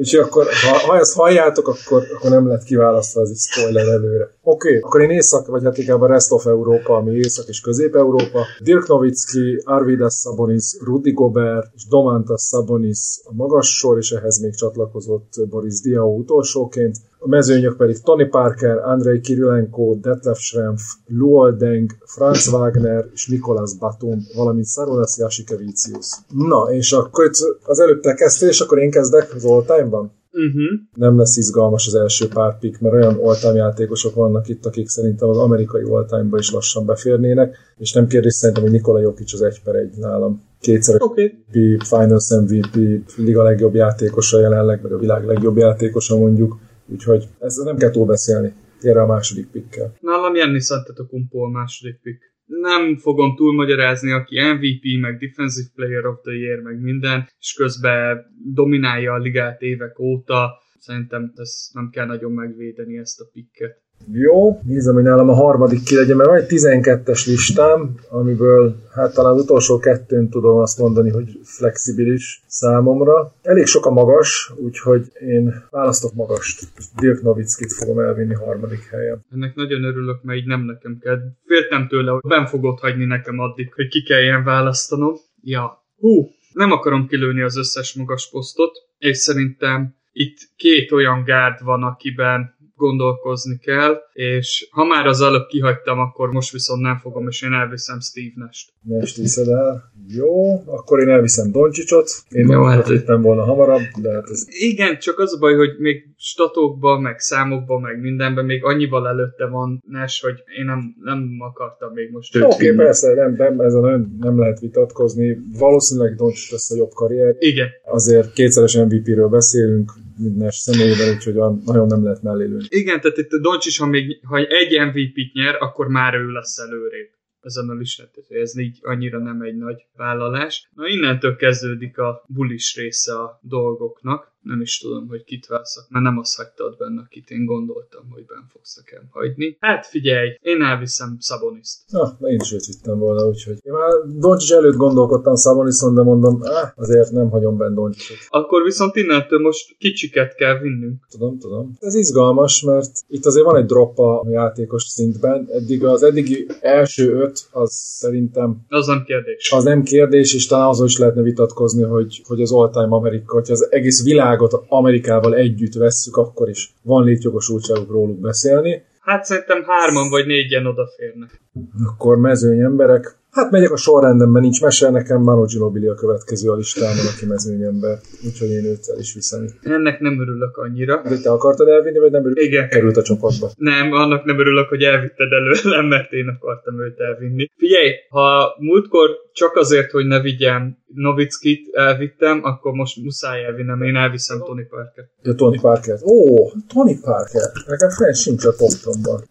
[0.00, 4.24] Úgyhogy akkor, ha, ha ezt halljátok, akkor, akkor nem lett kiválasztva az egy spoiler előre.
[4.42, 7.60] Oké, okay, akkor én Észak, vagy hát inkább a Rest of Európa, ami Észak és
[7.60, 8.44] Közép-Európa.
[8.62, 14.54] Dirk Nowitzki, Arvidas Sabonis, Rudi Gobert és Domantas Sabonis a magas sor, és ehhez még
[14.54, 16.96] csatlakozott Boris Diaw utolsóként.
[17.20, 23.76] A mezőnyök pedig Tony Parker, Andrei Kirilenko, Detlef Schrempf, Luol Deng, Franz Wagner és Nikolas
[23.78, 26.06] Batum, valamint Sarunas Jasikevicius.
[26.28, 27.30] Na, és akkor
[27.62, 30.12] az előbb te kezdtél, és akkor én kezdek az all-time-ban?
[30.32, 30.80] Uh-huh.
[30.94, 35.28] Nem lesz izgalmas az első pár pick, mert olyan all játékosok vannak itt, akik szerintem
[35.28, 39.62] az amerikai all is lassan beférnének, és nem kérdés szerintem, hogy Nikola Jokic az egy
[39.62, 40.42] per egy nálam.
[40.60, 41.44] Kétszer okay.
[41.52, 42.76] MVP, Finals MVP,
[43.16, 46.58] liga legjobb játékosa jelenleg, vagy a világ legjobb játékosa mondjuk
[46.88, 48.52] Úgyhogy ezt nem kell túlbeszélni.
[48.80, 49.96] Gyere a második pickkel.
[50.00, 52.22] Nálam Jenny Antetokounmpo a második pick.
[52.46, 58.24] Nem fogom túlmagyarázni, aki MVP, meg Defensive Player of the Year, meg minden, és közben
[58.52, 60.50] dominálja a ligát évek óta.
[60.78, 63.82] Szerintem ezt nem kell nagyon megvédeni ezt a picket.
[64.12, 69.14] Jó, nézem, hogy nálam a harmadik ki legyen, mert van egy 12-es listám, amiből hát
[69.14, 73.32] talán az utolsó kettőn tudom azt mondani, hogy flexibilis számomra.
[73.42, 76.62] Elég sok a magas, úgyhogy én választok magast.
[77.00, 79.24] Dirk Nowickit fogom elvinni harmadik helyen.
[79.32, 81.18] Ennek nagyon örülök, mert így nem nekem kell.
[81.46, 85.14] Féltem tőle, hogy ben fogod hagyni nekem addig, hogy ki kelljen választanom.
[85.42, 91.64] Ja, hú, nem akarom kilőni az összes magas posztot, és szerintem itt két olyan gárd
[91.64, 97.28] van, akiben gondolkozni kell, és ha már az előbb kihagytam, akkor most viszont nem fogom,
[97.28, 98.72] és én elviszem Steve Nash-t.
[98.82, 99.92] Nash viszed el.
[100.08, 102.10] Jó, akkor én elviszem Doncsicsot.
[102.28, 105.70] Én Jó, hát- hát volna hamarabb, de hát ez Igen, csak az a baj, hogy
[105.78, 111.36] még statokban, meg számokban, meg mindenben még annyival előtte van Nash, hogy én nem, nem
[111.38, 115.38] akartam még most őt Oké, okay, persze, nem, nem, ezen nem, nem lehet vitatkozni.
[115.58, 117.36] Valószínűleg Doncsics lesz a jobb karrier.
[117.38, 122.64] Igen, Azért kétszeres MVP-ről beszélünk, minden személyében, úgyhogy nagyon nem lehet mellé lőni.
[122.68, 127.16] igen, tehát itt Doncsics, ha, még, ha egy MVP-t nyer, akkor már ő lesz előrébb
[127.40, 130.68] ezen a listán, ez így annyira nem egy nagy vállalás.
[130.74, 134.36] Na innentől kezdődik a bulis része a dolgoknak.
[134.52, 138.24] Nem is tudom, hogy kit válszak, mert nem azt hagytad benne, akit én gondoltam, hogy
[138.26, 139.56] ben fogsz nekem hagyni.
[139.60, 141.78] Hát figyelj, én elviszem Szaboniszt.
[141.90, 146.02] Na, de én is őt vittem volna, úgyhogy én már Doncsics előtt gondolkodtam Szaboniszon, de
[146.02, 148.16] mondom, ah, azért nem hagyom benne Doncsicsot.
[148.28, 151.06] Akkor viszont innentől most kicsiket kell vinnünk.
[151.10, 151.76] Tudom, tudom.
[151.80, 155.48] Ez izgalmas, mert itt azért van egy drop a játékos szintben.
[155.50, 159.52] Eddig az eddigi első öt, az szerintem Az nem kérdés.
[159.52, 163.52] az nem kérdés, és talán azon is lehetne vitatkozni, hogy, hogy az all-time Amerika, hogyha
[163.52, 164.02] az egész
[164.38, 168.82] világot Amerikával együtt vesszük, akkor is van létjogosultságuk róluk beszélni.
[169.00, 171.40] Hát szerintem hárman vagy négyen odaférnek.
[171.86, 173.17] Akkor mezőny emberek.
[173.30, 177.26] Hát megyek a sorrendben, mert nincs mese, nekem Manu Ginobili a következő a listámon, aki
[177.26, 177.98] mezőny ember.
[178.26, 179.46] Úgyhogy én őt el is viszem.
[179.62, 181.02] Ennek nem örülök annyira.
[181.08, 182.44] De te akartad elvinni, vagy nem örülök?
[182.44, 182.68] Igen.
[182.68, 183.50] Került a csapatba.
[183.56, 187.50] Nem, annak nem örülök, hogy elvitted előlem, mert én akartam őt elvinni.
[187.56, 193.96] Figyelj, ha múltkor csak azért, hogy ne vigyem Novickit elvittem, akkor most muszáj elvinnem, én
[193.96, 195.04] elviszem Tony Parker.
[195.22, 195.98] Ja, Tony Parker.
[196.02, 197.50] Ó, Tony Parker.
[197.66, 199.24] Nekem fel sincs a toptomban.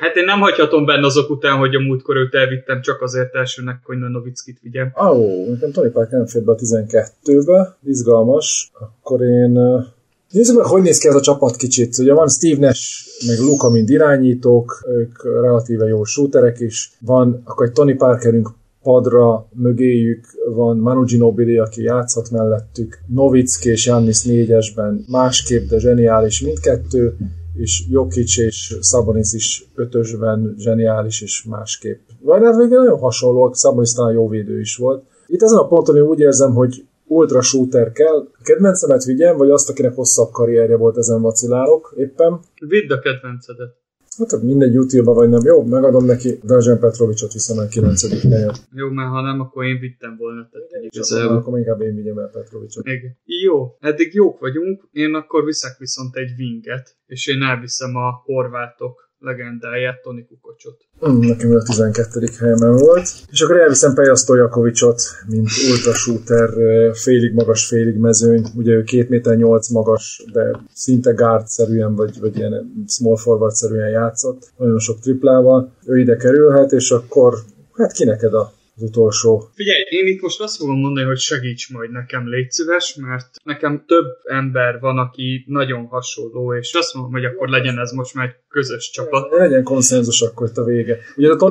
[0.00, 3.80] Hát én nem hagyhatom benne azok után, hogy a múltkor őt elvittem, csak azért elsőnek,
[3.84, 4.92] hogy ne Novickit vigyem.
[5.00, 8.72] Ó, oh, nekem Tony Parker nem fér be a 12-be, izgalmas.
[8.78, 9.84] Akkor én...
[10.30, 11.98] Nézzük meg, hogy néz ki ez a csapat kicsit.
[11.98, 16.92] Ugye van Steve Nash, meg Luka, mind irányítók, ők relatíve jó shooterek is.
[17.00, 18.48] Van akkor egy Tony Parkerünk
[18.82, 26.40] padra, mögéjük van Manu Ginobili, aki játszhat mellettük, Novicki és Jannis négyesben, másképp, de zseniális
[26.40, 27.16] mindkettő,
[27.56, 32.00] és Jokic és Sabonis is ötösben zseniális és másképp.
[32.20, 35.04] Vagy hát végül nagyon hasonlóak, Sabonis talán jó védő is volt.
[35.26, 38.28] Itt ezen a ponton én úgy érzem, hogy ultra shooter kell.
[38.42, 42.40] Kedvencemet vigyem, vagy azt, akinek hosszabb karrierje volt, ezen vacilálok éppen.
[42.60, 43.85] Vidd a kedvencedet.
[44.18, 45.40] Hát akkor mindegy YouTube-ba vagy nem.
[45.44, 48.22] Jó, megadom neki, Dajan Petrovicsot viszem el 9.
[48.22, 48.54] helyen.
[48.74, 50.48] Jó, mert ha nem, akkor én vittem volna.
[50.50, 51.36] Tehát igazából.
[51.36, 52.86] akkor inkább én vigyem el Petrovicsot.
[52.86, 53.16] Igen.
[53.24, 59.05] Jó, eddig jók vagyunk, én akkor viszek viszont egy winget, és én elviszem a horvátok
[59.18, 60.76] legendáját, Toni Kukocsot.
[61.08, 62.28] Mm, nekem a 12.
[62.38, 63.08] helyemen volt.
[63.30, 68.46] És akkor elviszem Peja Stojakovicsot, mint ultra shooter, ö, félig magas, félig mezőny.
[68.54, 74.52] Ugye ő 2 méter 8 magas, de szinte guard-szerűen, vagy, vagy ilyen small forward-szerűen játszott.
[74.56, 75.72] Nagyon sok triplával.
[75.86, 77.34] Ő ide kerülhet, és akkor
[77.72, 79.50] hát ki neked a az utolsó.
[79.54, 83.84] Figyelj, én itt most azt fogom mondani, hogy segíts majd nekem, légy szíves, mert nekem
[83.86, 88.26] több ember van, aki nagyon hasonló, és azt mondom, hogy akkor legyen ez most már
[88.26, 89.30] egy közös csapat.
[89.30, 90.98] Legyen konszenzus akkor itt a vége.
[91.16, 91.50] Ugye a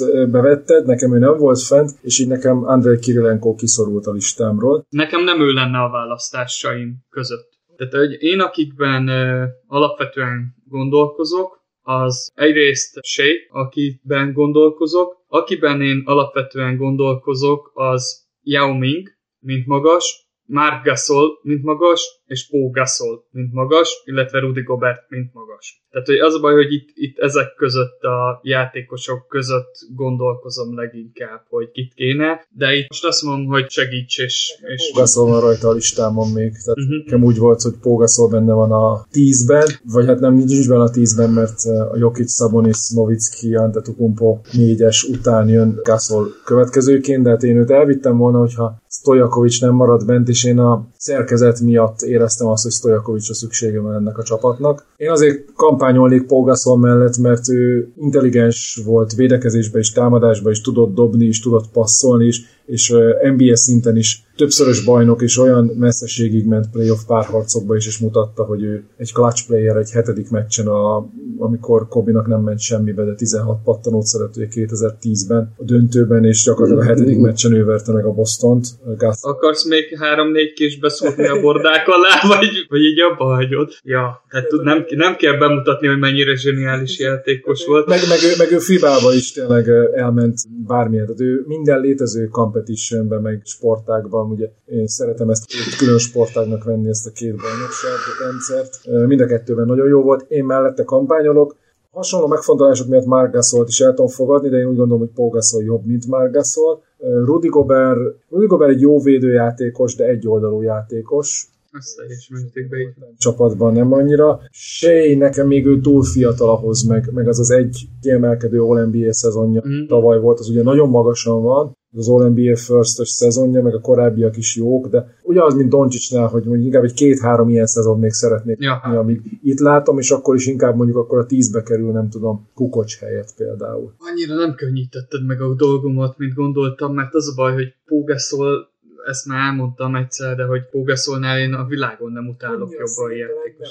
[0.00, 4.86] ö, bevetted, nekem ő nem volt fent, és így nekem Andrei Kirilenko kiszorult a listámról.
[4.88, 7.48] Nekem nem ő lenne a választásaim között.
[7.76, 16.76] Tehát hogy én, akikben ö, alapvetően gondolkozok, az egyrészt Shea, akiben gondolkozok, akiben én alapvetően
[16.76, 19.08] gondolkozok, az Yao Ming,
[19.38, 25.32] mint magas, Mark Gasol, mint magas, és Pau Gasol, mint magas, illetve Rudy Gobert, mint
[25.32, 25.86] magas.
[25.90, 31.42] Tehát hogy az a baj, hogy itt, itt ezek között a játékosok között gondolkozom leginkább,
[31.48, 35.68] hogy kit kéne, de itt most azt mondom, hogy segíts, és, és Pógaszol van rajta
[35.68, 37.04] a listámon még, tehát uh-huh.
[37.04, 40.90] nekem úgy volt, hogy Pógaszol benne van a 10-ben, vagy hát nem nincs benne a
[40.90, 47.42] 10-ben, mert eh, a Jokic, Sabonis, Novicki, Antetokounmpo 4-es után jön Gasol következőként, de hát
[47.42, 52.46] én őt elvittem volna, hogyha Stojakovics nem marad bent, és én a szerkezet miatt éreztem
[52.46, 54.84] azt, hogy Stojakovicsra szüksége van ennek a csapatnak.
[54.96, 60.94] Én azért kampányolnék Paul Gasol mellett, mert ő intelligens volt védekezésben és támadásban is, tudott
[60.94, 62.94] dobni is, tudott passzolni is, és
[63.36, 68.62] NBA szinten is többszörös bajnok, és olyan messzeségig ment playoff párharcokba is, és mutatta, hogy
[68.62, 71.06] ő egy clutch player egy hetedik meccsen, a,
[71.38, 76.86] amikor Kobinak nem ment semmibe, de 16 pattanót szerető 2010-ben a döntőben, és gyakorlatilag a
[76.86, 78.66] hetedik meccsen ő verte meg a Bostont.
[78.96, 83.70] Gas- Akarsz még három-négy kis beszúrni a bordák alá, vagy, vagy így abba hagyod?
[83.82, 87.86] Ja, tehát tud, nem, nem kell bemutatni, hogy mennyire zseniális játékos volt.
[87.86, 91.04] Meg, meg, ő, meg ő fibába is tényleg elment bármilyen.
[91.04, 96.64] Tehát ő minden létező competitionben, meg sportákban, van, ugye én szeretem ezt két külön sportágnak
[96.64, 99.06] venni ezt a két bajnokság rendszert.
[99.06, 100.24] Mind a kettőben nagyon jó volt.
[100.28, 101.56] Én mellette kampányolok,
[101.96, 105.86] Hasonló megfontolások miatt Margasolt is el tudom fogadni, de én úgy gondolom, hogy Pogaszol jobb,
[105.86, 106.82] mint Margasol.
[106.98, 107.98] Rudy Gobert,
[108.30, 111.48] Rudy Gobert egy jó védőjátékos, de egy oldalú játékos.
[111.72, 112.88] Ezt teljes mértékben így.
[113.18, 114.40] Csapatban nem annyira.
[114.50, 119.62] Shea nekem még ő túl fiatal ahhoz, meg, meg az az egy kiemelkedő All-NBA szezonja
[119.68, 119.86] mm.
[119.86, 124.56] tavaly volt, az ugye nagyon magasan van, az All-NBA first szezonja, meg a korábbiak is
[124.56, 128.74] jók, de ugyanaz, mint Doncsicsnál, hogy mondjuk inkább egy két-három ilyen szezon még szeretnék, ja.
[128.74, 132.98] amíg itt látom, és akkor is inkább mondjuk akkor a tízbe kerül, nem tudom, kukocs
[132.98, 133.94] helyett például.
[133.98, 138.68] Annyira nem könnyítetted meg a dolgomat, mint gondoltam, mert az a baj, hogy Pógeszol
[139.06, 143.68] ezt már elmondtam egyszer, de hogy Pógaszolnál én a világon nem utálok Annyi jobban játékos.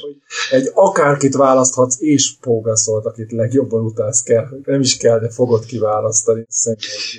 [0.52, 4.48] Egy akárkit választhatsz, és Pógaszolt, akit legjobban utálsz kell.
[4.64, 6.46] Nem is kell, de fogod kiválasztani.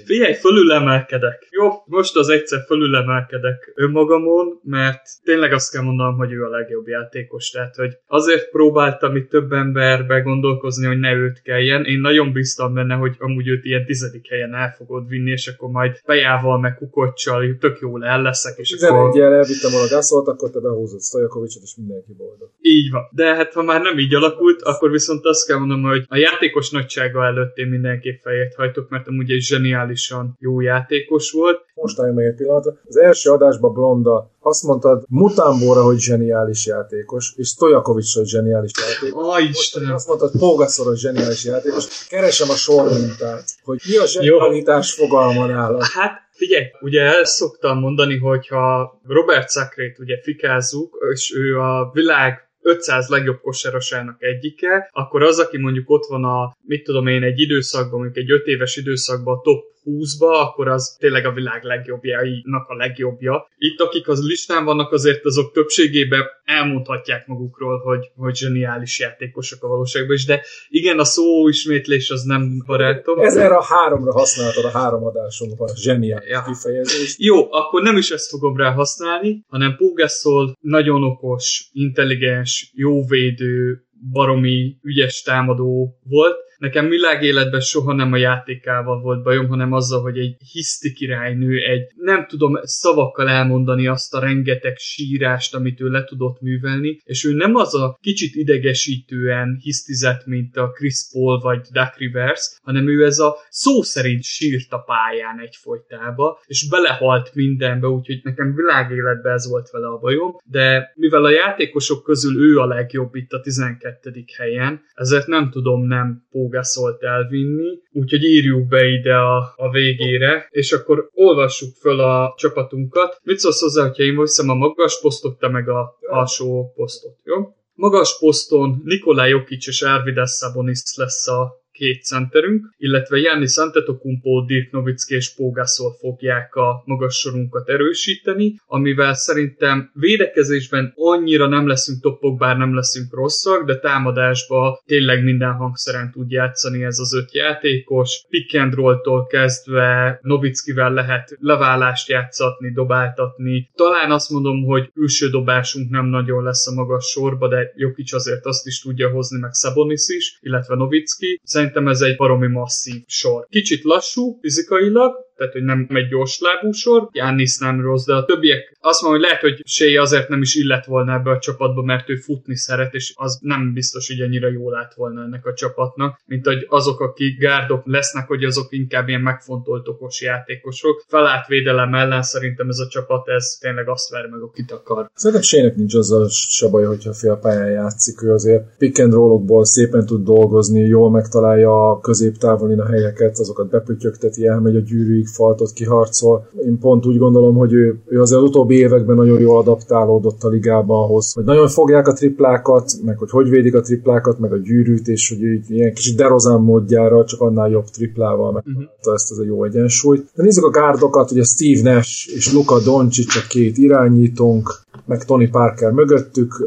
[0.05, 1.49] Figyelj, fölülemelkedek.
[1.51, 6.87] Jó, most az egyszer fölülemelkedek önmagamon, mert tényleg azt kell mondanom, hogy ő a legjobb
[6.87, 7.51] játékos.
[7.51, 11.85] Tehát, hogy azért próbáltam itt több emberbe gondolkozni, hogy ne őt kelljen.
[11.85, 15.69] Én nagyon biztam benne, hogy amúgy őt ilyen tizedik helyen el fogod vinni, és akkor
[15.71, 19.17] majd Pejával, meg Kukocsal tök jól el leszek, és 11 akkor...
[19.17, 22.49] jel elvittem volna Gaszolt, akkor te behúzod Stojakovicsot, és mindenki boldog.
[22.61, 23.03] Így van.
[23.11, 26.71] De hát ha már nem így alakult, akkor viszont azt kell mondanom, hogy a játékos
[26.71, 31.65] nagysága előtt én mindenképp fejét hajtok, mert amúgy egy zseniálisan jó játékos volt.
[31.75, 32.73] Most álljunk meg egy pillanatra.
[32.85, 39.35] Az első adásban Blonda azt mondtad Mutambóra, hogy zseniális játékos, és Stojakovics, hogy zseniális játékos.
[39.35, 39.95] Aj, Istenem.
[39.95, 42.07] Azt mondtad Pógaszor, hogy zseniális játékos.
[42.09, 45.79] Keresem a sormintát, hogy mi a zsenialitás fogalma nála.
[45.95, 52.49] Hát Figyelj, ugye ezt szoktam mondani, hogyha Robert Sacrét ugye fikázzuk, és ő a világ
[52.63, 57.41] 500 legjobb kosárosának egyike, akkor az, aki mondjuk ott van a, mit tudom én, egy
[57.41, 62.69] időszakban, mondjuk egy 5 éves időszakban a top 20-ba, akkor az tényleg a világ legjobbjainak
[62.69, 63.49] a legjobbja.
[63.57, 69.69] Itt akik az listán vannak, azért azok többségében elmondhatják magukról, hogy, hogy zseniális játékosok a
[69.69, 73.19] valóságban is, de igen, a szó ismétlés az nem barátom.
[73.19, 76.43] Ez erre a háromra használtad a három adásunkban a zseniális ja.
[76.43, 77.21] kifejezést.
[77.21, 83.81] Jó, akkor nem is ezt fogom rá használni, hanem Pugaszol nagyon okos, intelligens, jó védő,
[84.13, 90.19] baromi ügyes támadó volt, Nekem világéletben soha nem a játékával volt bajom, hanem azzal, hogy
[90.19, 96.05] egy hiszti királynő, egy nem tudom szavakkal elmondani azt a rengeteg sírást, amit ő le
[96.05, 101.61] tudott művelni, és ő nem az a kicsit idegesítően hisztizett, mint a Chris Paul vagy
[101.61, 107.87] Duck Rivers, hanem ő ez a szó szerint sírt a pályán egyfolytába, és belehalt mindenbe,
[107.87, 112.67] úgyhogy nekem világéletben ez volt vele a bajom, de mivel a játékosok közül ő a
[112.67, 114.25] legjobb itt a 12.
[114.37, 120.73] helyen, ezért nem tudom nem Pógaszolt elvinni, úgyhogy írjuk be ide a, a végére, és
[120.73, 123.21] akkor olvassuk föl a csapatunkat.
[123.23, 127.55] Mit szólsz hozzá, hogyha én viszem a magas posztot, te meg a alsó posztot, jó?
[127.75, 134.71] Magas poszton Nikolaj Jokic és Arvidas Sabonis lesz a két centerünk, illetve Janni Antetokumpo, Dirk
[134.71, 142.39] Nowitzki és Pógászol fogják a magas sorunkat erősíteni, amivel szerintem védekezésben annyira nem leszünk toppok,
[142.39, 148.25] bár nem leszünk rosszak, de támadásba tényleg minden hangszeren tud játszani ez az öt játékos.
[148.29, 153.71] Pick and roll-tól kezdve Nowitzkivel lehet leválást játszatni, dobáltatni.
[153.75, 158.47] Talán azt mondom, hogy külső dobásunk nem nagyon lesz a magas sorba, de Jokic azért
[158.47, 161.41] azt is tudja hozni, meg Sabonis is, illetve Nowitzki.
[161.43, 163.47] Szerintem szerintem ez egy baromi masszív sor.
[163.51, 167.09] Kicsit lassú fizikailag, tehát hogy nem egy gyors lábú sor.
[167.13, 170.55] Jánisz nem rossz, de a többiek azt mondom, hogy lehet, hogy Shea azért nem is
[170.55, 174.49] illett volna ebbe a csapatba, mert ő futni szeret, és az nem biztos, hogy ennyire
[174.51, 179.09] jól lát volna ennek a csapatnak, mint hogy azok, akik gárdok lesznek, hogy azok inkább
[179.09, 181.05] ilyen megfontolt okos játékosok.
[181.09, 185.11] Felállt védelem ellen szerintem ez a csapat, ez tényleg azt ver meg, akit akar.
[185.15, 189.65] Szerintem Sének nincs azzal se baj, hogyha fél pályán játszik, ő azért pick and rollokból
[189.65, 195.35] szépen tud dolgozni, jól megtalálja a középtávolin a helyeket, azokat bepütyögteti, elmegy a gyűrűig, negyedik
[195.35, 196.49] faltot kiharcol.
[196.67, 201.05] Én pont úgy gondolom, hogy ő, ő az utóbbi években nagyon jól adaptálódott a ligába
[201.05, 205.09] ahhoz, hogy nagyon fogják a triplákat, meg hogy hogy védik a triplákat, meg a gyűrűt,
[205.09, 209.15] és hogy így ilyen kis derozán módjára csak annál jobb triplával megtalálta uh-huh.
[209.15, 210.31] ezt az a jó egyensúlyt.
[210.35, 215.51] De nézzük a gárdokat, ugye Steve Nash és Luka Doncic a két irányítónk, meg Tony
[215.51, 216.67] Parker mögöttük,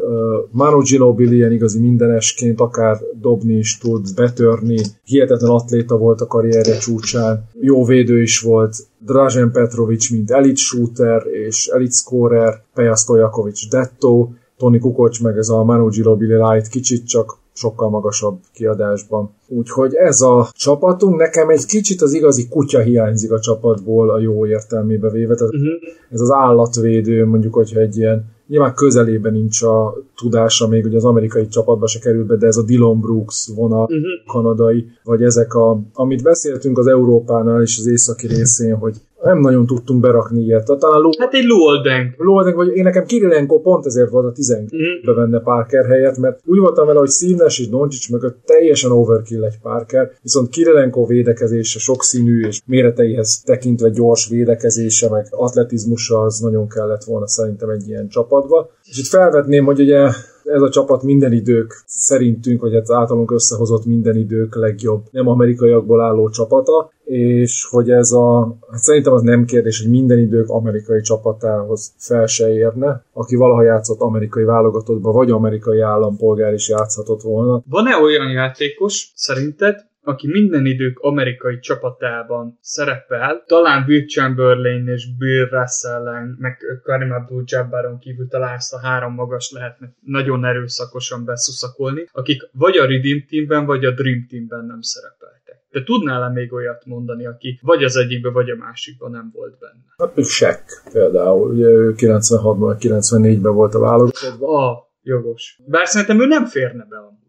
[0.50, 6.76] Manu Ginobili ilyen igazi mindenesként akár dobni is tud, betörni, hihetetlen atléta volt a karrierje
[6.76, 13.68] csúcsán, jó védő is volt, Drazen Petrovic, mint elit shooter és elit scorer, Peja Stojakovic
[13.68, 19.30] detto, Tony Kukoc meg ez a Manu Ginobili light kicsit csak sokkal magasabb kiadásban.
[19.48, 24.46] Úgyhogy ez a csapatunk, nekem egy kicsit az igazi kutya hiányzik a csapatból a jó
[24.46, 25.34] értelmébe véve.
[25.34, 25.72] Tehát uh-huh.
[26.10, 31.04] Ez az állatvédő, mondjuk, hogyha egy ilyen nyilván közelében nincs a tudása még, hogy az
[31.04, 34.02] amerikai csapatba se került be, de ez a Dylan Brooks vonal, uh-huh.
[34.26, 39.66] kanadai, vagy ezek a, amit beszéltünk az Európánál és az északi részén, hogy nem nagyon
[39.66, 40.64] tudtunk berakni ilyet.
[40.78, 41.10] Talán Lou...
[41.18, 42.14] Hát egy Luoldenk.
[42.16, 45.14] Luoldenk, vagy én nekem Kirilenko pont ezért volt a 12 mm.
[45.14, 49.58] benne Parker helyett, mert úgy voltam vele, hogy Színes és Doncsics mögött teljesen overkill egy
[49.62, 57.04] Parker, viszont Kirilenko védekezése sokszínű és méreteihez tekintve gyors védekezése, meg atletizmusa az nagyon kellett
[57.04, 58.70] volna szerintem egy ilyen csapatba.
[58.84, 60.08] És itt felvetném, hogy ugye
[60.54, 66.00] ez a csapat minden idők szerintünk, vagy hát általunk összehozott minden idők legjobb nem amerikaiakból
[66.00, 71.00] álló csapata, és hogy ez a, hát szerintem az nem kérdés, hogy minden idők amerikai
[71.00, 77.62] csapatához fel se érne, aki valaha játszott amerikai válogatottba, vagy amerikai állampolgár is játszhatott volna.
[77.68, 85.48] Van-e olyan játékos, szerinted, aki minden idők amerikai csapatában szerepel, talán Will Chamberlain és Bill
[85.48, 92.48] russell meg Karim Abdul-Jabbaron kívül talán ezt a három magas lehetne nagyon erőszakosan beszuszakolni, akik
[92.52, 95.38] vagy a Redeem Teamben, vagy a Dream Teamben nem szerepeltek.
[95.70, 99.84] De tudnál-e még olyat mondani, aki vagy az egyikben, vagy a másikban nem volt benne?
[99.98, 104.68] Hát még Shaq például, ugye ő 96-ban, 94-ben volt a válogatottban.
[104.68, 105.60] Ah, jogos.
[105.66, 107.19] Bár szerintem ő nem férne be a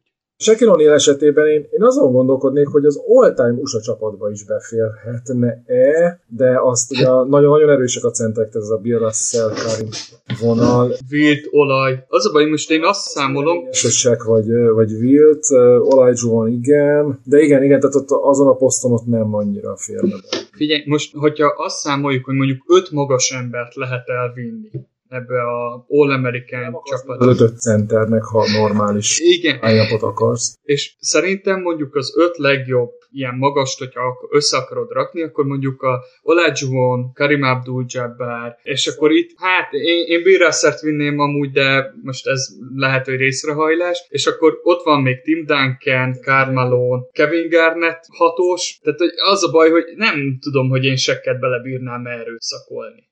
[0.41, 6.59] Shaquille O'Neal esetében én, én azon gondolkodnék, hogy az all-time USA csapatba is beférhetne-e, de
[6.61, 9.89] azt ugye nagyon-nagyon erősek a centek, ez a Bill Russell, Karim
[10.39, 10.93] vonal.
[11.11, 12.05] Wilt, olaj.
[12.07, 13.71] Az a baj, most én azt számolom.
[13.71, 17.19] Shaq vagy, vagy Wilt, olaj van, igen.
[17.23, 20.37] De igen, igen, tehát ott azon a poszton ott nem annyira férne be.
[20.51, 24.69] Figyelj, most, hogyha azt számoljuk, hogy mondjuk öt magas embert lehet elvinni,
[25.11, 27.25] ebbe a All-American csapatba.
[27.25, 29.57] Az öt centernek, ha normális Igen.
[29.61, 30.59] állapot akarsz.
[30.63, 36.03] És szerintem mondjuk az öt legjobb ilyen magast, hogyha össze akarod rakni, akkor mondjuk a
[36.21, 42.47] Olajuwon, Karim Abdul-Jabbar, és akkor itt, hát én, én Birrassert vinném amúgy, de most ez
[42.75, 48.79] lehet, hogy részrehajlás, és akkor ott van még Tim Duncan, Karl Malone, Kevin Garnett hatós,
[48.81, 48.99] tehát
[49.31, 53.09] az a baj, hogy nem tudom, hogy én sekket belebírnám erőszakolni.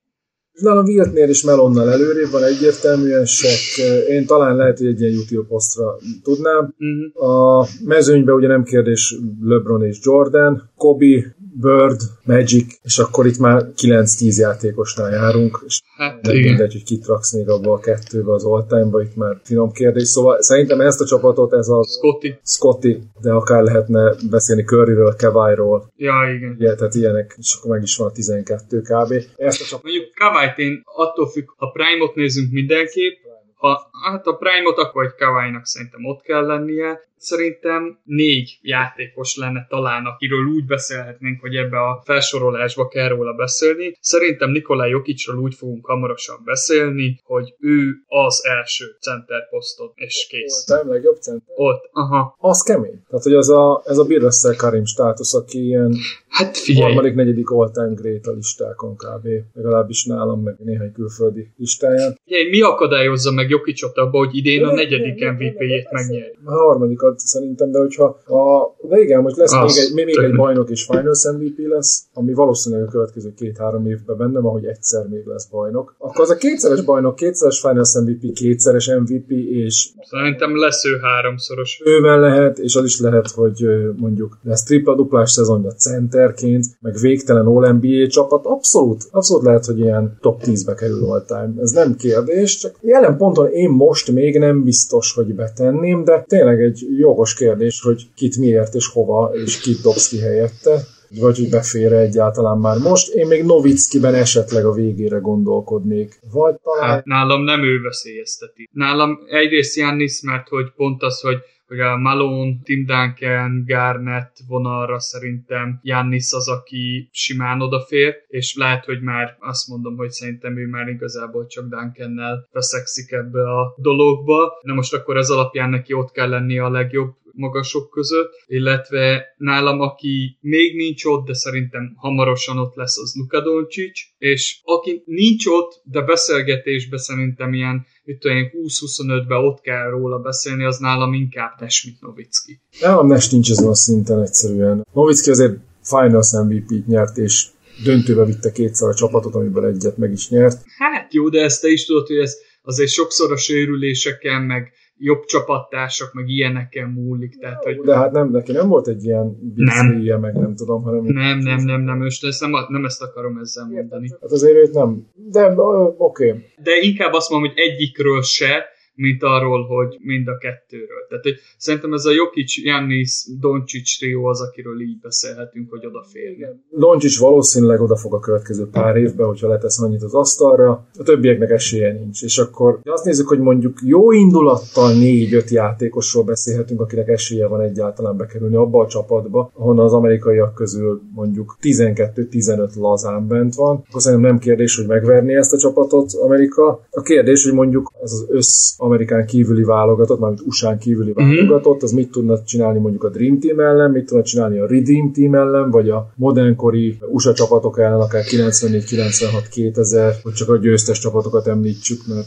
[0.52, 5.48] Nálam Wiltnél is Melonnal előrébb van egyértelműen, sek, én talán lehet, hogy egy ilyen YouTube
[5.48, 6.74] posztra tudnám.
[6.78, 7.30] Uh-huh.
[7.30, 13.66] A mezőnyben ugye nem kérdés LeBron és Jordan, Kobe, Bird, Magic, és akkor itt már
[13.76, 16.48] 9-10 játékosnál járunk, és hát, nem igen.
[16.48, 20.08] mindegy, hogy kit raksz még abba a kettőbe az all itt már finom kérdés.
[20.08, 25.92] Szóval szerintem ezt a csapatot, ez a Scotty, Scotty de akár lehetne beszélni Curryről, Kawai-ról.
[25.96, 26.56] Ja, igen.
[26.58, 29.12] Ja, tehát ilyenek, és akkor meg is van a 12 kb.
[29.36, 29.84] Ezt a csapat...
[29.84, 33.16] Mondjuk Kawai-t én attól függ, ha Prime-ot nézünk mindenképp,
[33.54, 39.66] ha hát a Prime-ot, akkor egy Kawai-nak szerintem ott kell lennie, szerintem négy játékos lenne
[39.68, 43.96] talán, akiről úgy beszélhetnénk, hogy ebbe a felsorolásba kell róla beszélni.
[44.00, 50.70] Szerintem Nikolaj Jokicsról úgy fogunk hamarosan beszélni, hogy ő az első center poszton, és kész.
[50.70, 51.54] Ott, legjobb center?
[51.54, 52.36] Ott, aha.
[52.38, 53.02] Az kemény.
[53.08, 55.94] Tehát, hogy ez a, ez a Bill Russell Karim státusz, aki ilyen
[56.28, 56.84] hát figyelj.
[56.84, 59.26] harmadik, negyedik all-time great a listákon kb.
[59.52, 62.18] Legalábbis nálam, meg néhány külföldi listáján.
[62.24, 66.38] Figyelj, mi akadályozza meg Jokicsot abba, hogy idén a negyedik MVP-jét megnyeri?
[66.44, 70.36] A harmadik sokat szerintem, de hogyha a, de igen, most lesz még egy, még egy
[70.36, 75.26] bajnok és Finals MVP lesz, ami valószínűleg a következő két-három évben bennem, ahogy egyszer még
[75.26, 75.94] lesz bajnok.
[75.98, 81.80] Akkor az a kétszeres bajnok, kétszeres Finals MVP, kétszeres MVP, és Szerintem lesz ő háromszoros.
[81.84, 83.64] Ővel lehet, és az is lehet, hogy
[83.96, 90.16] mondjuk lesz tripla duplás szezonja centerként, meg végtelen All-NBA csapat, abszolút, abszolút lehet, hogy ilyen
[90.20, 91.52] top 10-be kerül all time.
[91.60, 96.62] Ez nem kérdés, csak jelen ponton én most még nem biztos, hogy betenném, de tényleg
[96.62, 100.80] egy jogos kérdés, hogy kit miért és hova, és kit dobsz ki helyette
[101.18, 103.14] vagy hogy befér egyáltalán már most.
[103.14, 106.20] Én még Novickiben esetleg a végére gondolkodnék.
[106.32, 106.88] Vagy talán...
[106.88, 108.68] Hát nálam nem ő veszélyezteti.
[108.72, 111.36] Nálam egyrészt Jannis, mert hogy pont az, hogy
[111.78, 119.00] a Malone, Tim Duncan, Garnett vonalra szerintem Jannis az, aki simán odafér, és lehet, hogy
[119.00, 124.58] már azt mondom, hogy szerintem ő már igazából csak Duncannel veszekszik ebbe a dologba.
[124.62, 129.80] Na most akkor ez alapján neki ott kell lenni a legjobb magasok között, illetve nálam,
[129.80, 135.46] aki még nincs ott, de szerintem hamarosan ott lesz, az Luka Doncic, és aki nincs
[135.46, 141.60] ott, de beszélgetésbe szerintem ilyen mit tudom 20-25-ben ott kell róla beszélni, az nálam inkább
[141.60, 142.60] Nes, mint Novicki.
[142.80, 144.86] Nálam Nes nincs ezen a szinten egyszerűen.
[144.92, 147.46] Novicki azért Finals MVP-t nyert, és
[147.84, 150.62] döntőbe vitte kétszer a csapatot, amiből egyet meg is nyert.
[150.78, 154.72] Hát jó, de ezt te is tudod, hogy ez azért sokszor a sérüléseken, meg
[155.02, 157.38] jobb csapattársak, meg ilyeneken múlik.
[157.38, 157.80] Tehát, hogy...
[157.80, 161.04] De hát nem, neki nem volt egy ilyen biciklie, meg nem tudom, hanem...
[161.04, 164.08] Nem, nem, nem, nem, most ezt nem, nem ezt akarom ezzel mondani.
[164.20, 165.52] Hát azért őt nem, de
[165.96, 166.28] oké.
[166.28, 166.44] Okay.
[166.62, 168.64] De inkább azt mondom, hogy egyikről se,
[169.00, 171.02] mint arról, hogy mind a kettőről.
[171.08, 176.48] Tehát hogy szerintem ez a Jokic, Jannis, Doncsics trió az, akiről így beszélhetünk, hogy odaférne.
[176.70, 181.50] Doncsics valószínűleg oda fog a következő pár évben, hogyha letesz annyit az asztalra, a többieknek
[181.50, 182.22] esélye nincs.
[182.22, 188.16] És akkor azt nézzük, hogy mondjuk jó indulattal négy-öt játékosról beszélhetünk, akinek esélye van egyáltalán
[188.16, 193.84] bekerülni abba a csapatba, ahonnan az amerikaiak közül mondjuk 12-15 lazán bent van.
[193.88, 196.86] Akkor szerintem nem kérdés, hogy megverni ezt a csapatot Amerika.
[196.90, 201.28] A kérdés, hogy mondjuk ez az össz Amerikán kívüli válogatott, mármint USA-n kívüli mm-hmm.
[201.28, 205.12] válogatott, az mit tudna csinálni mondjuk a Dream Team ellen, mit tudna csinálni a Redeem
[205.12, 210.56] Team ellen, vagy a modernkori USA csapatok ellen, akár 94, 96, 2000, vagy csak a
[210.56, 212.26] győztes csapatokat említsük, mert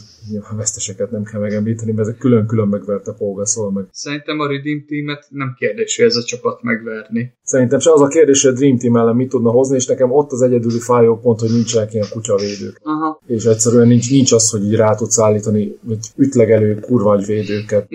[0.50, 3.84] a veszteseket nem kell megemlíteni, mert ezek külön-külön megverte Pógaszol meg.
[3.90, 7.32] Szerintem a Redeem Teamet nem kérdés, hogy ez a csapat megverni.
[7.44, 10.12] Szerintem se az a kérdés, hogy a Dream Team ellen mit tudna hozni, és nekem
[10.12, 12.80] ott az egyedüli fájó pont, hogy nincsenek ilyen kutyavédők.
[12.82, 13.20] Aha.
[13.26, 17.88] És egyszerűen nincs, nincs az, hogy így rá tudsz állítani, hogy ütlegelő kurva védőket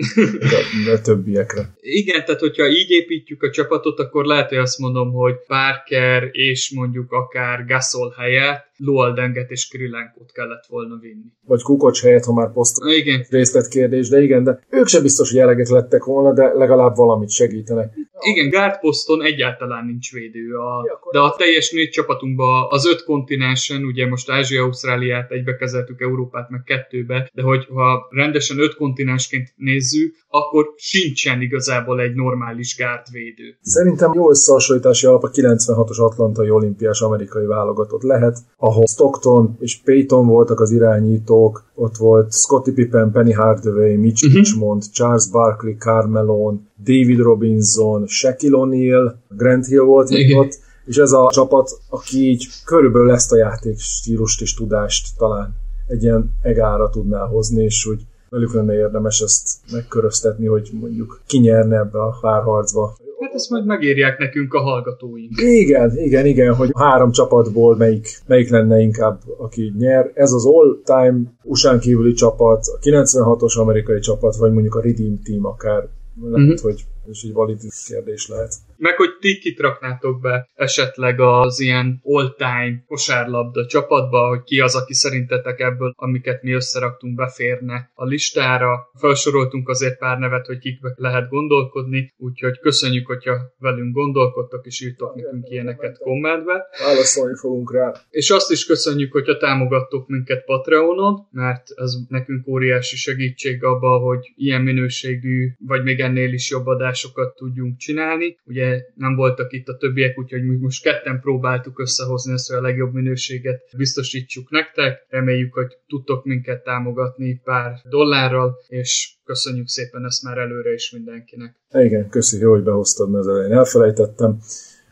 [0.86, 1.70] a, a többiekre.
[1.80, 6.72] Igen, tehát hogyha így építjük a csapatot, akkor lehet, hogy azt mondom, hogy Parker és
[6.76, 11.32] mondjuk akár Gasol helyett Lualdenget és Krilenkot kellett volna vinni.
[11.46, 13.26] Vagy Kukocs helyett, ha már poszt igen.
[13.30, 17.30] részlet kérdés, de igen, de ők sem biztos, hogy elegek lettek volna, de legalább valamit
[17.30, 17.92] segítenek.
[18.20, 23.84] Igen, guard poszton egyáltalán nincs védő, a, de a teljes négy csapatunkban az öt kontinensen,
[23.84, 29.52] ugye most Ázsia, Ausztráliát egybe kezeltük, Európát meg kettőbe, de hogy ha rendesen öt kontinensként
[29.56, 33.56] nézzük, akkor sincsen igazából egy normális guard védő.
[33.60, 38.38] Szerintem jó összehasonlítási alap a 96-os Atlantai olimpiás amerikai válogatott lehet,
[38.70, 44.38] ahol Stockton és Payton voltak az irányítók, ott volt Scottie Pippen, Penny Hardaway, Mitch uh-huh.
[44.38, 46.54] Richmond, Charles Barkley, Carmelo,
[46.84, 52.46] David Robinson, Shaquille O'Neal, Grant Hill volt még ott, és ez a csapat, aki így
[52.64, 55.54] körülbelül ezt a játék stílust és tudást talán
[55.86, 59.42] egy ilyen egára tudná hozni, és hogy velük lenne érdemes ezt
[59.72, 62.96] megköröztetni, hogy mondjuk ki nyerne ebbe a párharcba.
[63.20, 65.40] Hát ezt majd megírják nekünk a hallgatóink.
[65.40, 70.10] Igen, igen, igen, hogy három csapatból melyik, melyik lenne inkább, aki nyer.
[70.14, 75.44] Ez az all-time usa kívüli csapat, a 96-os amerikai csapat, vagy mondjuk a Redeem Team
[75.46, 75.88] akár.
[76.22, 76.60] Lehet, uh-huh.
[76.60, 78.54] hogy és egy valid kérdés lehet.
[78.80, 84.76] Meg hogy ti kit raknátok be esetleg az ilyen all-time kosárlabda csapatba, hogy ki az,
[84.76, 88.90] aki szerintetek ebből, amiket mi összeraktunk, beférne a listára.
[88.94, 95.14] Felsoroltunk azért pár nevet, hogy kikbe lehet gondolkodni, úgyhogy köszönjük, hogyha velünk gondolkodtok, és írtok
[95.14, 96.66] nekünk ilyeneket kommentbe.
[96.84, 97.92] Válaszolni fogunk rá.
[98.10, 104.32] És azt is köszönjük, hogyha támogattok minket Patreonon, mert ez nekünk óriási segítség abban, hogy
[104.36, 108.36] ilyen minőségű, vagy még ennél is jobb adás adásokat tudjunk csinálni.
[108.44, 112.62] Ugye nem voltak itt a többiek, úgyhogy mi most ketten próbáltuk összehozni ezt, hogy a
[112.62, 115.06] legjobb minőséget biztosítsuk nektek.
[115.08, 121.56] Reméljük, hogy tudtok minket támogatni pár dollárral, és köszönjük szépen ezt már előre is mindenkinek.
[121.70, 124.38] Igen, köszi, jó, hogy behoztad, mert elején elfelejtettem.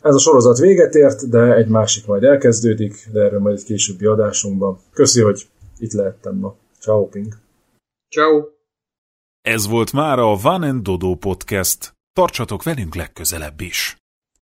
[0.03, 4.05] Ez a sorozat véget ért, de egy másik majd elkezdődik, de erről majd egy későbbi
[4.05, 4.79] adásunkban.
[4.93, 5.43] Köszi, hogy
[5.79, 6.57] itt lehettem ma.
[6.79, 7.37] Ciao, Pink.
[8.09, 8.45] Ciao.
[9.43, 11.98] Ez volt már a Van Dodo Podcast.
[12.19, 13.98] Tartsatok velünk legközelebb is!